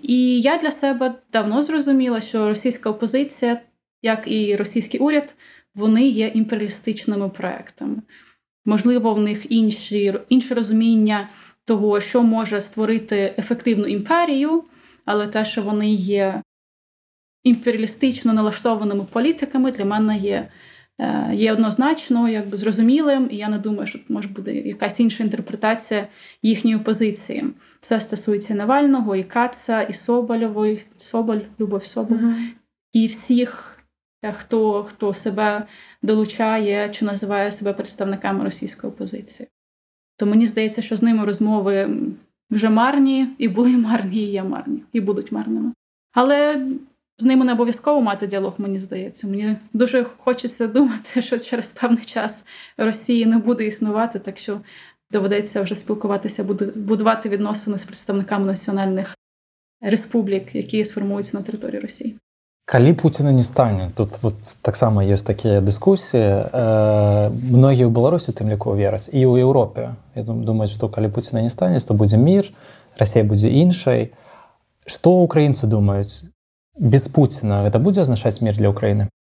І 0.03 0.41
я 0.41 0.59
для 0.59 0.71
себе 0.71 1.15
давно 1.33 1.63
зрозуміла, 1.63 2.21
що 2.21 2.49
російська 2.49 2.91
опозиція, 2.91 3.61
як 4.03 4.23
і 4.27 4.57
російський 4.57 5.01
уряд, 5.01 5.35
вони 5.77 6.09
є 6.09 6.27
імперіалістичними 6.27 7.29
проектами. 7.29 7.97
Можливо, 8.65 9.15
в 9.15 9.21
них 9.21 9.53
інші, 9.53 10.15
інше 10.29 10.55
розуміння 10.55 11.29
того, 11.65 12.01
що 12.01 12.23
може 12.23 12.61
створити 12.61 13.35
ефективну 13.39 13.87
імперію, 13.87 14.65
але 15.05 15.27
те, 15.27 15.45
що 15.45 15.63
вони 15.63 15.93
є 15.93 16.43
імперіалістично 17.45 18.33
налаштованими 18.33 19.05
політиками, 19.05 19.73
для 19.73 19.85
мене 19.85 20.19
є 20.19 20.49
е, 20.99 21.31
є 21.35 21.53
однозначно 21.53 22.29
якби 22.29 22.57
зрозумілим, 22.57 23.29
і 23.31 23.37
я 23.37 23.49
не 23.49 23.59
думаю, 23.59 23.87
що 23.87 23.99
може 24.09 24.29
буде 24.29 24.55
якась 24.55 25.01
інша 25.01 25.25
інтерпретація 25.25 26.09
їхньої 26.43 26.79
позиції. 26.79 27.45
Це 27.81 28.01
стосується 28.01 28.55
Навального, 28.55 29.17
і 29.17 29.25
Каца, 29.25 29.83
і 29.83 29.93
Соболєвої, 29.93 30.83
Соболь, 30.97 31.39
Любов 31.61 31.85
Соболь, 31.85 32.17
uh 32.17 32.35
і 32.93 33.07
всіх 33.07 33.76
хто 34.33 34.85
хто 34.85 35.15
себе 35.15 35.67
долучає 36.03 36.91
чи 36.91 37.05
називає 37.05 37.53
себе 37.53 37.73
представниками 37.73 38.45
російської 38.45 38.93
опозиції. 38.93 39.49
То 40.17 40.27
мені 40.27 40.47
здається, 40.47 40.83
що 40.83 40.97
з 40.97 41.03
ними 41.03 41.25
розмови 41.25 42.01
вже 42.51 42.71
марні, 42.71 43.29
і 43.39 43.49
були 43.49 43.77
марні, 43.77 44.23
і 44.23 44.31
є 44.31 44.43
марні, 44.43 44.83
і 44.93 45.01
будуть 45.01 45.33
марними. 45.33 45.73
Але 46.13 46.67
з 47.19 47.25
ними 47.25 47.45
не 47.45 47.53
обов'язково 47.53 48.01
мати 48.01 48.27
діалог, 48.27 48.55
мені 48.59 48.79
здається. 48.79 49.27
Мені 49.27 49.57
дуже 49.73 50.05
хочеться 50.05 50.67
думати, 50.67 51.23
що 51.23 51.39
через 51.39 51.73
певний 51.73 52.05
час 52.05 52.45
Росії 52.77 53.27
не 53.27 53.39
буде 53.39 53.67
існувати, 53.67 54.19
так 54.19 54.39
що 54.39 54.61
доведеться 55.11 55.63
вже 55.63 55.75
спілкуватися, 55.75 56.45
будувати 56.75 57.29
відносини 57.29 57.79
з 57.79 57.85
представниками 57.85 58.47
національних 58.47 59.17
республік, 59.81 60.55
які 60.55 60.85
сформуються 60.85 61.37
на 61.37 61.43
території 61.43 61.81
Росії. 61.81 62.19
калі 62.72 62.94
Пуціна 62.94 63.32
не 63.32 63.44
стане 63.44 63.92
тут 63.96 64.24
вот 64.24 64.36
таксама 64.62 65.04
ёсць 65.04 65.28
такія 65.28 65.60
дыскусіі 65.60 66.48
э, 66.48 67.28
многія 67.28 67.84
ў 67.84 67.92
беларусі 67.92 68.32
тым 68.32 68.48
ліку 68.48 68.72
вераць 68.80 69.12
і 69.12 69.20
ў 69.28 69.44
Еўропе 69.44 69.92
я 70.16 70.24
думаю 70.24 70.72
што 70.72 70.88
калі 70.88 71.12
Пуціна 71.12 71.44
не 71.44 71.52
стане 71.52 71.84
то 71.84 71.94
будзе 71.94 72.16
мір 72.16 72.48
Расія 72.96 73.28
будзе 73.28 73.52
іншай 73.52 74.16
што 74.88 75.20
украінцы 75.20 75.68
думаюць 75.68 76.24
без 76.80 77.12
Пуціна 77.12 77.68
гэта 77.68 77.84
будзе 77.84 78.08
азначаць 78.08 78.40
мір 78.40 78.56
для 78.56 78.72
Украіны 78.72 79.12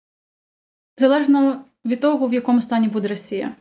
залежно 0.94 1.66
від 1.84 2.00
того 2.00 2.30
в 2.30 2.34
якому 2.34 2.62
стані 2.62 2.88
буде 2.88 3.08
Росія 3.08 3.58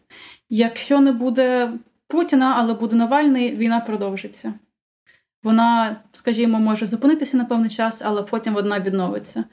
якщо 0.50 1.02
не 1.02 1.12
буде 1.12 1.74
Путіна 2.08 2.62
але 2.62 2.74
буде 2.74 2.96
Навальний 2.96 3.56
війна 3.58 3.80
продовжиться 3.80 4.54
вона, 5.45 5.97
скажімо, 6.13 6.59
може 6.59 6.87
зупинитися 6.87 7.37
на 7.37 7.45
певний 7.45 7.71
час, 7.71 8.03
але 8.05 8.23
потім 8.23 8.55
вона 8.55 8.81
відновиться. 8.81 9.45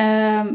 Е, 0.00 0.46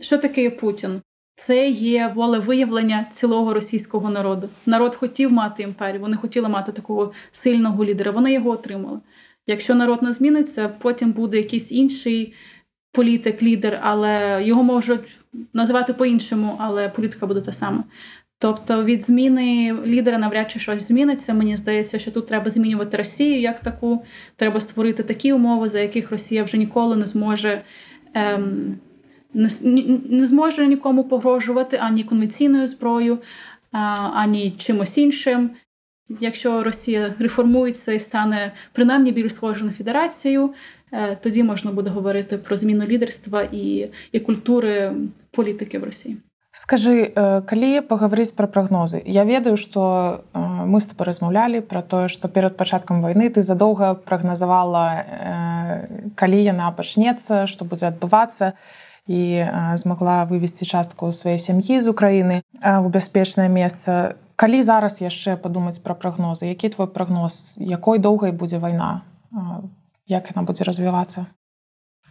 Що 0.00 0.18
таке 0.18 0.50
Путін? 0.50 1.00
Це 1.34 1.68
є 1.68 2.12
волевиявлення 2.14 3.06
цілого 3.10 3.54
російського 3.54 4.10
народу. 4.10 4.48
Народ 4.66 4.94
хотів 4.94 5.32
мати 5.32 5.62
імперію, 5.62 6.00
вони 6.00 6.16
хотіли 6.16 6.48
мати 6.48 6.72
такого 6.72 7.12
сильного 7.32 7.84
лідера. 7.84 8.10
Вони 8.10 8.32
його 8.32 8.50
отримали. 8.50 9.00
Якщо 9.46 9.74
народ 9.74 10.02
не 10.02 10.12
зміниться, 10.12 10.68
потім 10.68 11.12
буде 11.12 11.36
якийсь 11.36 11.72
інший 11.72 12.34
політик, 12.92 13.42
лідер, 13.42 13.80
але 13.82 14.42
його 14.44 14.62
можуть 14.62 15.18
називати 15.52 15.92
по-іншому, 15.92 16.56
але 16.58 16.88
політика 16.88 17.26
буде 17.26 17.40
та 17.40 17.52
сама. 17.52 17.84
Тобто 18.38 18.84
від 18.84 19.04
зміни 19.04 19.76
лідера 19.86 20.18
навряд 20.18 20.50
чи 20.50 20.58
щось 20.58 20.88
зміниться. 20.88 21.34
Мені 21.34 21.56
здається, 21.56 21.98
що 21.98 22.10
тут 22.10 22.26
треба 22.26 22.50
змінювати 22.50 22.96
Росію 22.96 23.40
як 23.40 23.60
таку. 23.60 24.04
Треба 24.36 24.60
створити 24.60 25.02
такі 25.02 25.32
умови, 25.32 25.68
за 25.68 25.80
яких 25.80 26.10
Росія 26.10 26.44
вже 26.44 26.56
ніколи 26.56 26.96
не 26.96 27.06
зможе 27.06 27.62
ем, 28.14 28.78
не, 29.34 29.50
не 30.10 30.26
зможе 30.26 30.66
нікому 30.66 31.04
погрожувати 31.04 31.76
ані 31.76 32.04
конвенційною 32.04 32.66
зброєю, 32.66 33.18
ані 34.12 34.50
чимось 34.58 34.98
іншим. 34.98 35.50
Якщо 36.20 36.62
Росія 36.62 37.14
реформується 37.18 37.92
і 37.92 37.98
стане 37.98 38.52
принаймні 38.72 39.12
більш 39.12 39.34
схожа 39.34 39.64
на 39.64 39.72
федерацію, 39.72 40.54
е, 40.92 41.16
тоді 41.22 41.42
можна 41.42 41.72
буде 41.72 41.90
говорити 41.90 42.38
про 42.38 42.56
зміну 42.56 42.86
лідерства 42.86 43.42
і, 43.42 43.88
і 44.12 44.20
культури 44.20 44.92
політики 45.30 45.78
в 45.78 45.84
Росії. 45.84 46.16
Скажи 46.56 47.12
э, 47.12 47.42
калі 47.44 47.84
пагаварыць 47.84 48.32
пра 48.32 48.48
прагнозы. 48.48 49.02
Я 49.04 49.28
ведаю 49.28 49.60
што 49.60 50.24
э, 50.32 50.40
мы 50.40 50.80
з 50.80 50.88
тобой 50.88 51.12
размаўлялі 51.12 51.60
пра 51.60 51.84
тое 51.84 52.08
што 52.08 52.32
перад 52.32 52.56
пачаткам 52.56 53.04
вайны 53.04 53.28
ты 53.28 53.44
задоўга 53.44 53.92
прагназавала 54.08 54.86
э, 54.96 56.08
калі 56.16 56.40
яна 56.40 56.72
пачнецца 56.72 57.44
што 57.44 57.68
будзе 57.68 57.92
адбывацца 57.92 58.56
і 59.04 59.20
змагла 59.84 60.24
вывесці 60.24 60.64
частку 60.64 61.12
сваёй 61.12 61.36
сям'і 61.36 61.76
з 61.84 61.92
Украіны 61.92 62.40
у 62.64 62.88
бяспечнае 62.88 63.52
месца. 63.52 64.16
Калі 64.40 64.64
зараз 64.64 65.04
яшчэ 65.04 65.36
падумаць 65.36 65.78
пра 65.84 65.92
прагнозы? 65.92 66.48
Які 66.48 66.72
твой 66.72 66.88
прагноз? 66.88 67.60
Якой 67.60 68.00
доўгай 68.00 68.32
будзе 68.32 68.58
вайна? 68.58 69.04
Як 70.08 70.32
яна 70.32 70.48
будзе 70.48 70.64
развівацца 70.64 71.28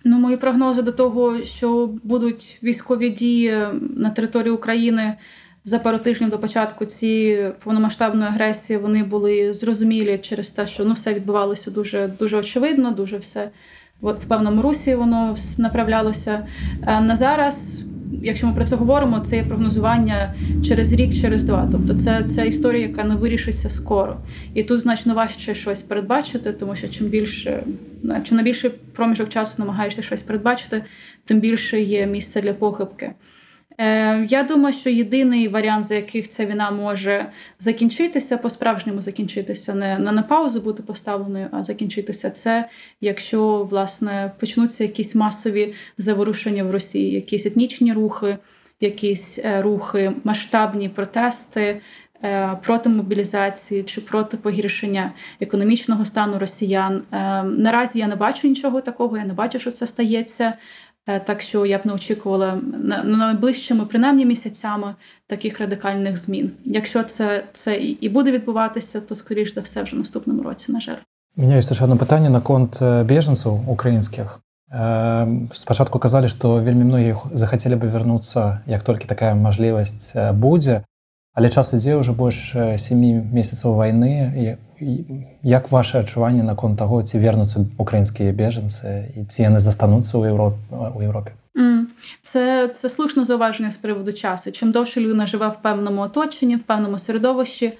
Ну, 0.03 0.19
мої 0.19 0.37
прогнози 0.37 0.81
до 0.81 0.91
того, 0.91 1.43
що 1.43 1.89
будуть 2.03 2.59
військові 2.63 3.09
дії 3.09 3.57
на 3.97 4.09
території 4.09 4.53
України 4.53 5.15
за 5.65 5.79
пару 5.79 5.97
тижнів 5.97 6.29
до 6.29 6.39
початку 6.39 6.85
цієї 6.85 7.51
повномасштабної 7.63 8.29
агресії, 8.29 8.79
вони 8.79 9.03
були 9.03 9.53
зрозумілі 9.53 10.17
через 10.17 10.47
те, 10.47 10.67
що 10.67 10.85
ну 10.85 10.93
все 10.93 11.13
відбувалося 11.13 11.71
дуже 11.71 12.07
дуже 12.19 12.37
очевидно, 12.37 12.91
дуже 12.91 13.17
все 13.17 13.49
в 14.01 14.25
певному 14.27 14.61
русі 14.61 14.95
воно 14.95 15.35
направлялося. 15.57 16.47
А 16.85 17.01
на 17.01 17.15
зараз 17.15 17.81
якщо 18.21 18.47
ми 18.47 18.53
про 18.53 18.65
це 18.65 18.75
говоримо, 18.75 19.19
це 19.19 19.35
є 19.35 19.43
прогнозування 19.43 20.33
через 20.67 20.93
рік, 20.93 21.13
через 21.21 21.43
два. 21.43 21.69
Тобто, 21.71 21.93
це 21.93 22.23
це 22.23 22.47
історія, 22.47 22.87
яка 22.87 23.03
не 23.03 23.15
вирішиться 23.15 23.69
скоро. 23.69 24.17
І 24.53 24.63
тут 24.63 24.79
значно 24.79 25.13
важче 25.13 25.55
щось 25.55 25.81
передбачити, 25.81 26.53
тому 26.53 26.75
що 26.75 26.87
чим 26.87 27.07
більше 27.07 27.63
чим 28.23 28.37
на 28.37 28.43
більший 28.43 28.69
проміжок 28.69 29.29
часу 29.29 29.53
намагаєшся 29.57 30.01
щось 30.01 30.21
передбачити, 30.21 30.83
тим 31.25 31.39
більше 31.39 31.81
є 31.81 32.05
місце 32.05 32.41
для 32.41 32.53
похибки. 32.53 33.11
Е, 33.77 34.25
я 34.29 34.43
думаю, 34.43 34.73
що 34.73 34.89
єдиний 34.89 35.47
варіант, 35.47 35.85
за 35.85 35.95
яких 35.95 36.29
ця 36.29 36.45
війна 36.45 36.71
може 36.71 37.31
закінчитися, 37.59 38.37
по-справжньому 38.37 39.01
закінчитися, 39.01 39.73
не 39.73 39.99
на 39.99 40.23
паузу 40.23 40.61
бути 40.61 40.83
поставленою, 40.83 41.47
а 41.51 41.63
закінчитися, 41.63 42.29
це 42.29 42.69
якщо 43.01 43.63
власне 43.63 44.31
почнуться 44.39 44.83
якісь 44.83 45.15
масові 45.15 45.73
заворушення 45.97 46.63
в 46.63 46.71
Росії, 46.71 47.11
якісь 47.11 47.45
етнічні 47.45 47.93
рухи, 47.93 48.37
якісь 48.81 49.39
е, 49.39 49.61
рухи, 49.61 50.11
масштабні 50.23 50.89
протести. 50.89 51.81
Е, 52.23 52.57
проти 52.63 52.89
мобілізації 52.89 53.83
чи 53.83 54.01
проти 54.01 54.37
погіршення 54.37 55.11
економічного 55.39 56.05
стану 56.05 56.39
росіян 56.39 57.01
наразі 57.43 57.99
я 57.99 58.07
не 58.07 58.15
бачу 58.15 58.47
нічого 58.47 58.81
такого. 58.81 59.17
Я 59.17 59.25
не 59.25 59.33
бачу, 59.33 59.59
що 59.59 59.71
це 59.71 59.87
стається. 59.87 60.53
Е, 61.06 61.20
так 61.20 61.40
що 61.40 61.66
я 61.66 61.78
б 61.78 61.80
не 61.84 61.92
очікувала 61.92 62.58
на 62.84 63.02
найближчими, 63.02 63.84
принаймні 63.84 64.26
місяцями, 64.26 64.94
таких 65.26 65.60
радикальних 65.60 66.16
змін. 66.16 66.50
Якщо 66.64 67.02
це 67.02 67.44
це 67.52 67.76
і 67.76 68.08
буде 68.08 68.32
відбуватися, 68.32 69.00
то 69.00 69.14
скоріш 69.14 69.54
за 69.54 69.60
все 69.60 69.82
вже 69.82 69.96
в 69.96 69.98
наступному 69.98 70.42
році. 70.42 70.72
На 70.72 70.80
жаль, 70.80 70.96
Меня 71.36 71.56
ёсць 71.56 71.70
яшчэ 71.70 71.84
одно 71.84 71.96
пытанне 71.96 72.28
наконт 72.28 72.82
бежанцаў 72.82 73.64
украінскіх. 73.70 74.40
Спачатку 75.54 75.98
казалі, 75.98 76.28
што 76.28 76.58
вельмі 76.58 76.84
многіх 76.84 77.26
захацелі 77.32 77.74
бы 77.74 77.86
вярнуцца, 77.86 78.60
як 78.66 78.82
толькі 78.82 79.06
такая 79.06 79.34
мажлівасць 79.34 80.12
будзе. 80.34 80.82
Але 81.34 81.50
час 81.50 81.72
ідзе 81.72 81.96
ўжо 81.96 82.12
больш 82.12 82.54
сямі 82.54 83.22
месяцаў 83.32 83.78
вайны 83.78 84.58
як 85.42 85.70
ваше 85.70 86.00
адчуванне 86.00 86.42
наконт 86.42 86.78
таго 86.78 87.02
ці 87.02 87.18
вернуцца 87.18 87.66
украінскія 87.78 88.32
бежанцы 88.32 89.12
і 89.14 89.24
ці 89.24 89.42
яны 89.46 89.60
застануцца 89.60 90.18
ў 90.18 90.34
Європ 90.34 90.54
у 90.70 91.02
Європі 91.02 91.32
це 92.22 92.68
це 92.68 92.88
слушне 92.88 93.24
зауваження 93.24 93.70
з 93.70 93.76
приводу 93.76 94.12
часу. 94.12 94.52
Чим 94.52 94.70
довше 94.72 95.00
людина 95.00 95.26
живе 95.26 95.48
в 95.48 95.62
певному 95.62 96.00
оточенні, 96.00 96.56
в 96.56 96.62
певному 96.62 96.98
середовищі, 96.98 97.72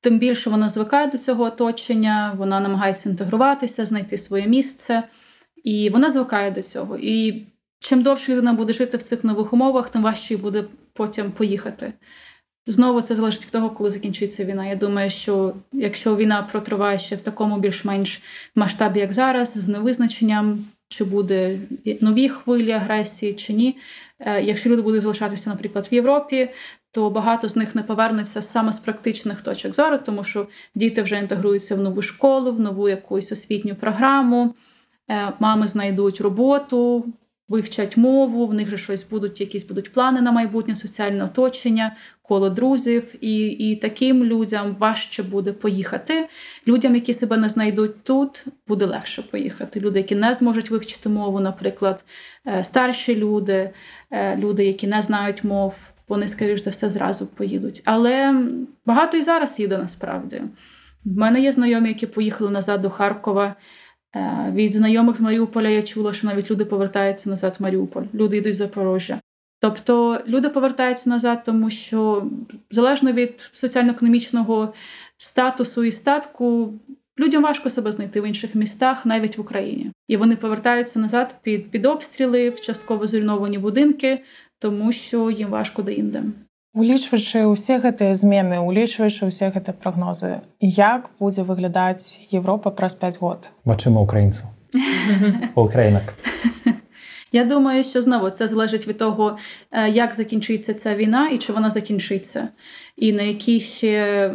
тим 0.00 0.18
більше 0.18 0.50
вона 0.50 0.70
звикає 0.70 1.06
до 1.06 1.18
цього 1.18 1.44
оточення, 1.44 2.32
вона 2.36 2.60
намагається 2.60 3.08
інтегруватися, 3.08 3.86
знайти 3.86 4.18
своє 4.18 4.46
місце, 4.46 5.02
і 5.64 5.90
вона 5.90 6.10
звикає 6.10 6.50
до 6.50 6.62
цього. 6.62 6.98
І 6.98 7.46
чим 7.80 8.02
довше 8.02 8.32
людина 8.32 8.52
буде 8.52 8.72
жити 8.72 8.96
в 8.96 9.02
цих 9.02 9.24
нових 9.24 9.52
умовах, 9.52 9.88
тим 9.88 10.02
важче 10.02 10.36
буде 10.36 10.64
потім 10.92 11.30
поїхати. 11.30 11.92
Знову 12.67 13.01
це 13.01 13.15
залежить 13.15 13.45
від 13.45 13.51
того, 13.51 13.69
коли 13.69 13.91
закінчиться 13.91 14.45
війна. 14.45 14.65
Я 14.65 14.75
думаю, 14.75 15.09
що 15.09 15.53
якщо 15.73 16.15
війна 16.15 16.47
протриває 16.51 16.99
ще 16.99 17.15
в 17.15 17.21
такому 17.21 17.59
більш-менш 17.59 18.21
масштабі, 18.55 18.99
як 18.99 19.13
зараз, 19.13 19.53
з 19.53 19.67
невизначенням, 19.67 20.65
чи 20.89 21.03
буде 21.03 21.59
нові 22.01 22.29
хвилі 22.29 22.71
агресії, 22.71 23.33
чи 23.33 23.53
ні. 23.53 23.77
Е, 24.19 24.43
якщо 24.43 24.69
люди 24.69 24.81
будуть 24.81 25.01
залишатися, 25.01 25.49
наприклад, 25.49 25.87
в 25.91 25.93
Європі, 25.93 26.49
то 26.91 27.09
багато 27.09 27.49
з 27.49 27.55
них 27.55 27.75
не 27.75 27.83
повернуться 27.83 28.41
саме 28.41 28.73
з 28.73 28.79
практичних 28.79 29.41
точок 29.41 29.75
зору, 29.75 29.97
тому 30.05 30.23
що 30.23 30.47
діти 30.75 31.01
вже 31.01 31.17
інтегруються 31.17 31.75
в 31.75 31.79
нову 31.79 32.01
школу, 32.01 32.51
в 32.51 32.59
нову 32.59 32.89
якусь 32.89 33.31
освітню 33.31 33.75
програму, 33.75 34.55
е, 35.09 35.33
мами 35.39 35.67
знайдуть 35.67 36.21
роботу 36.21 37.05
вивчать 37.51 37.97
мову, 37.97 38.45
в 38.45 38.53
них 38.53 38.69
же 38.69 38.77
щось 38.77 39.03
будуть, 39.03 39.41
якісь 39.41 39.63
будуть 39.63 39.93
плани 39.93 40.21
на 40.21 40.31
майбутнє, 40.31 40.75
соціальне 40.75 41.23
оточення, 41.23 41.95
коло 42.21 42.49
друзів, 42.49 43.15
і 43.21 43.45
і 43.45 43.75
таким 43.75 44.23
людям 44.23 44.75
важче 44.79 45.23
буде 45.23 45.53
поїхати. 45.53 46.27
Людям, 46.67 46.95
які 46.95 47.13
себе 47.13 47.37
не 47.37 47.49
знайдуть 47.49 48.03
тут, 48.03 48.45
буде 48.67 48.85
легше 48.85 49.21
поїхати. 49.21 49.79
Люди, 49.79 49.99
які 49.99 50.15
не 50.15 50.33
зможуть 50.33 50.69
вивчити 50.69 51.09
мову, 51.09 51.39
наприклад, 51.39 52.03
е, 52.47 52.63
старші 52.63 53.15
люди, 53.15 53.69
е, 54.11 54.35
люди, 54.35 54.65
які 54.65 54.87
не 54.87 55.01
знають 55.01 55.43
мов, 55.43 55.91
вони, 56.07 56.27
скоріш 56.27 56.61
за 56.61 56.69
все, 56.69 56.89
зразу 56.89 57.25
поїдуть. 57.27 57.81
Але 57.85 58.43
багато 58.85 59.17
і 59.17 59.21
зараз 59.21 59.59
їде 59.59 59.77
насправді. 59.77 60.41
В 61.05 61.17
мене 61.17 61.41
є 61.41 61.51
знайомі, 61.51 61.87
які 61.89 62.07
поїхали 62.07 62.51
назад 62.51 62.81
до 62.81 62.89
Харкова. 62.89 63.55
Е, 64.15 64.51
від 64.55 64.73
знайомих 64.73 65.15
з 65.15 65.21
Маріуполя 65.21 65.69
я 65.69 65.83
чула, 65.83 66.13
що 66.13 66.27
навіть 66.27 66.51
люди 66.51 66.65
повертаються 66.65 67.29
назад 67.29 67.57
в 67.59 67.63
Маріуполь, 67.63 68.03
люди 68.13 68.37
йдуть 68.37 68.53
з 68.53 68.57
Запорожжя. 68.57 69.19
Тобто 69.59 70.19
люди 70.27 70.49
повертаються 70.49 71.09
назад, 71.09 71.43
тому 71.43 71.69
що 71.69 72.27
залежно 72.71 73.11
від 73.11 73.49
соціально-економічного 73.53 74.73
статусу 75.17 75.83
і 75.83 75.91
статку, 75.91 76.73
людям 77.19 77.43
важко 77.43 77.69
себе 77.69 77.91
знайти 77.91 78.21
в 78.21 78.27
інших 78.27 78.55
містах, 78.55 79.05
навіть 79.05 79.37
в 79.37 79.41
Україні. 79.41 79.91
І 80.07 80.17
вони 80.17 80.35
повертаються 80.35 80.99
назад 80.99 81.35
під 81.41 81.71
під 81.71 81.85
обстріли, 81.85 82.49
в 82.49 82.61
частково 82.61 83.07
зруйновані 83.07 83.57
будинки, 83.57 84.23
тому 84.59 84.91
що 84.91 85.31
їм 85.31 85.49
важко 85.49 85.81
деінде. 85.81 86.23
Улічваючы 86.76 87.48
ўсе 87.48 87.80
гэтыя 87.80 88.12
змены, 88.12 88.60
улічваючы 88.60 89.32
ўсе 89.32 89.48
гэтыя 89.48 89.72
прагнозы, 89.72 90.44
як 90.60 91.08
будзе 91.16 91.40
выглядаць 91.40 92.20
Європа 92.28 92.68
праз 92.68 92.92
5 92.92 93.16
год 93.20 93.48
вачыма 93.64 94.04
украінцаў 94.04 94.44
Українок. 95.54 96.02
Я 97.32 97.44
думаю, 97.44 97.84
що 97.84 98.02
знову 98.02 98.30
це 98.30 98.48
залежить 98.48 98.88
від 98.88 98.98
того, 98.98 99.38
як 99.88 100.14
закінчиться 100.14 100.74
ця 100.74 100.94
війна 100.94 101.28
і 101.28 101.38
чи 101.38 101.52
вона 101.52 101.70
закінчиться, 101.70 102.48
і 102.96 103.12
на 103.12 103.22
які 103.22 103.60
ще 103.60 104.30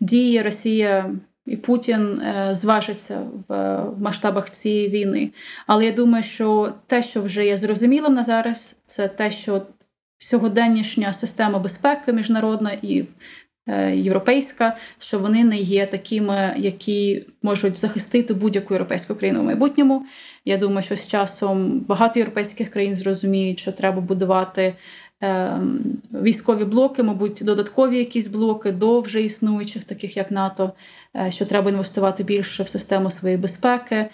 дії 0.00 0.42
Росія 0.42 1.10
і 1.46 1.56
Путін 1.56 2.22
зважаться 2.52 3.20
в 3.48 3.84
масштабах 3.98 4.50
цієї 4.50 4.88
війни. 4.88 5.30
Але 5.66 5.84
я 5.84 5.92
думаю, 5.92 6.24
що 6.24 6.72
те, 6.86 7.02
що 7.02 7.22
вже 7.22 7.46
є 7.46 7.56
зрозумілим 7.56 8.14
на 8.14 8.24
зараз, 8.24 8.76
це 8.86 9.08
те, 9.08 9.30
що 9.30 9.62
сьогоденнішня 10.21 11.13
система 11.13 11.59
безпеки 11.59 12.13
міжнародна 12.13 12.71
і 12.81 13.05
е, 13.67 13.95
європейська, 13.95 14.77
що 14.99 15.19
вони 15.19 15.43
не 15.43 15.57
є 15.57 15.85
такими, 15.85 16.53
які 16.57 17.25
можуть 17.43 17.77
захистити 17.77 18.33
будь-яку 18.33 18.73
європейську 18.73 19.15
країну 19.15 19.41
в 19.41 19.43
майбутньому. 19.43 20.05
Я 20.45 20.57
думаю, 20.57 20.81
що 20.81 20.95
з 20.95 21.07
часом 21.07 21.79
багато 21.79 22.19
європейських 22.19 22.69
країн 22.69 22.95
зрозуміють, 22.95 23.59
що 23.59 23.71
треба 23.71 24.01
будувати. 24.01 24.75
Ем, 25.23 25.83
військові 26.13 26.65
блоки, 26.65 27.03
мабуть, 27.03 27.41
додаткові 27.43 27.97
якісь 27.97 28.27
блоки 28.27 28.71
до 28.71 28.99
вже 28.99 29.21
існуючих, 29.21 29.83
таких 29.83 30.17
як 30.17 30.31
НАТО, 30.31 30.71
е, 31.15 31.31
що 31.31 31.45
треба 31.45 31.69
інвестувати 31.69 32.23
більше 32.23 32.63
в 32.63 32.67
систему 32.67 33.11
своєї 33.11 33.37
безпеки, 33.41 34.05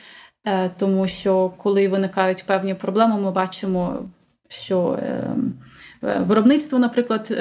е, 0.46 0.70
тому 0.78 1.08
що 1.08 1.52
коли 1.58 1.88
виникають 1.88 2.44
певні 2.48 2.74
проблеми, 2.74 3.22
ми 3.22 3.32
бачимо, 3.32 4.10
що 4.50 5.00
ем, 5.02 5.54
виробництво, 6.02 6.80
наприклад, 6.80 7.38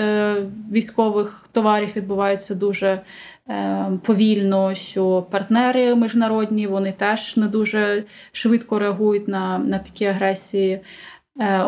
військових 0.73 1.49
товарів 1.53 1.93
відбувається 1.97 2.55
дуже 2.55 3.01
повільно. 4.03 4.75
Що 4.75 5.27
партнери 5.31 5.95
міжнародні 5.95 6.67
вони 6.67 6.93
теж 6.93 7.37
не 7.37 7.47
дуже 7.47 8.05
швидко 8.33 8.79
реагують 8.79 9.29
на, 9.29 9.59
на 9.59 9.79
такі 9.79 10.05
агресії. 10.05 10.81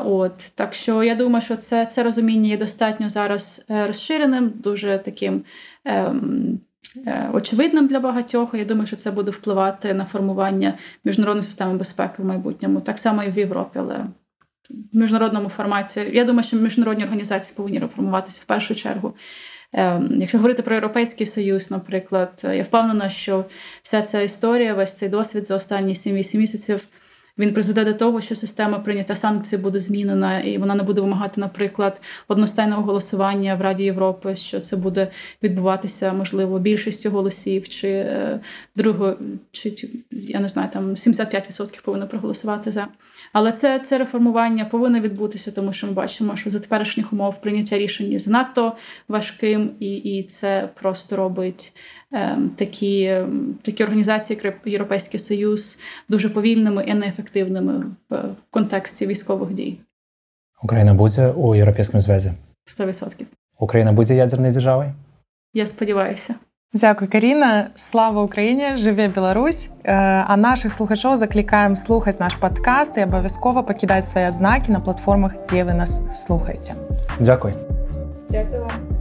От 0.05 0.53
так 0.55 0.75
що 0.75 1.03
я 1.03 1.15
думаю, 1.15 1.43
що 1.43 1.57
це 1.57 1.87
це 1.87 2.03
розуміння 2.03 2.49
є 2.49 2.57
достатньо 2.57 3.09
зараз 3.09 3.65
розширеним, 3.69 4.53
дуже 4.55 4.99
таким 5.05 5.43
ем, 5.85 6.61
Е, 7.07 7.31
очевидним 7.33 7.87
для 7.87 8.01
багатьох. 8.01 8.55
Я 8.55 8.65
думаю, 8.65 8.87
що 8.87 8.97
це 8.97 9.11
буде 9.11 9.31
впливати 9.31 9.95
на 9.95 10.05
формування 10.05 10.75
міжнародної 11.05 11.45
системи 11.45 11.75
безпеки 11.75 12.23
в 12.23 12.25
майбутньому, 12.25 12.81
так 12.81 12.99
само 12.99 13.23
і 13.23 13.31
в 13.31 13.39
Європі, 13.39 13.79
але 13.79 14.07
в 14.71 14.97
міжнародному 14.97 15.49
форматі. 15.49 16.11
Я 16.13 16.25
думаю, 16.25 16.47
що 16.47 16.57
міжнародні 16.57 17.05
організації 17.05 17.57
повинні 17.57 17.79
реформуватися 17.79 18.41
в 18.43 18.45
першу 18.45 18.75
чергу. 18.75 19.15
Е, 19.75 20.03
якщо 20.11 20.39
говорити 20.39 20.63
про 20.63 20.75
Європейський 20.75 21.27
Союз, 21.27 21.71
наприклад, 21.71 22.41
я 22.43 22.63
впевнена, 22.63 23.09
що 23.09 23.45
вся 23.83 24.03
ця 24.03 24.21
історія, 24.21 24.75
весь 24.75 24.97
цей 24.97 25.09
досвід 25.09 25.47
за 25.47 25.57
останні 25.57 25.95
7-8 25.95 26.37
місяців 26.37 26.87
він 27.39 27.53
призведе 27.53 27.85
до 27.85 27.95
того, 27.95 28.21
що 28.21 28.35
система 28.35 28.79
прийняття 28.79 29.17
санкцій 29.17 29.57
буде 29.57 29.81
змінена, 29.81 30.41
і 30.41 30.59
вона 30.59 30.75
не 30.75 30.83
буде 30.83 31.01
вимагати, 31.01 31.41
наприклад, 31.41 32.01
одностайного 32.29 32.83
голосування 32.83 33.55
в 33.55 33.61
Раді 33.61 33.85
Європи, 33.85 34.37
що 34.37 34.61
це 34.61 34.77
буде 34.77 35.09
відбуватися, 35.43 36.13
можливо, 36.13 36.59
більшістю 36.59 37.11
голосів, 37.11 37.69
чи 37.69 37.89
е, 37.89 38.41
чи 39.53 39.89
я 40.11 40.41
не 40.41 40.49
знаю, 40.49 40.69
там 40.73 40.91
75% 40.91 41.83
повинно 41.83 42.09
проголосувати 42.09 42.71
за. 42.71 42.89
Але 43.33 43.53
це 43.53 43.79
це 43.79 43.99
реформування 43.99 44.65
повинно 44.65 45.01
відбутися, 45.01 45.51
тому 45.51 45.73
що 45.73 45.87
ми 45.87 45.93
бачимо, 45.93 46.37
що 46.37 46.51
за 46.51 46.61
теперішніх 46.61 47.13
умов 47.13 47.41
прийняття 47.41 47.79
рішень 47.79 48.19
занадто 48.19 48.73
важким, 49.09 49.71
і, 49.81 49.97
і 49.97 50.23
це 50.23 50.69
просто 50.75 51.17
робить. 51.17 51.73
Ем, 52.13 52.51
такі 52.51 53.05
ем, 53.05 53.59
такі 53.63 53.85
організації, 53.85 54.41
як 54.45 54.55
Європейський 54.65 55.21
Союз, 55.21 55.79
дуже 56.09 56.29
повільними 56.29 56.85
і 56.85 56.95
неефективними 56.95 57.85
в 58.11 58.35
контексті 58.51 59.07
військових 59.07 59.53
дій. 59.53 59.79
Україна 60.63 60.95
буде 60.95 61.29
у 61.29 61.55
Європейському 61.55 62.01
зв'язі? 62.01 62.33
100%. 62.67 63.25
Україна 63.59 63.93
буде 63.93 64.15
ядерною 64.15 64.53
державою? 64.53 64.93
Я 65.55 65.67
сподіваюся. 65.67 66.35
Дякую, 66.73 67.11
Каріна. 67.11 67.71
Слава 67.77 68.23
Україні! 68.23 68.77
Живе 68.77 69.09
Білорусь! 69.09 69.71
Е, 69.85 69.95
а 70.27 70.37
наших 70.37 70.73
слухачів 70.73 71.17
закликаємо 71.17 71.77
слухати 71.77 72.17
наш 72.21 72.35
подкаст 72.35 72.97
і 72.97 73.05
обов'язково 73.05 73.65
покидати 73.65 74.07
свої 74.07 74.29
ознаки 74.29 74.73
на 74.73 74.81
платформах, 74.81 75.33
де 75.51 75.65
ви 75.65 75.75
нас 75.75 76.01
слухаєте. 76.27 76.75
Дякую. 77.21 77.55
Дякую 78.31 78.63
вам. 78.63 78.99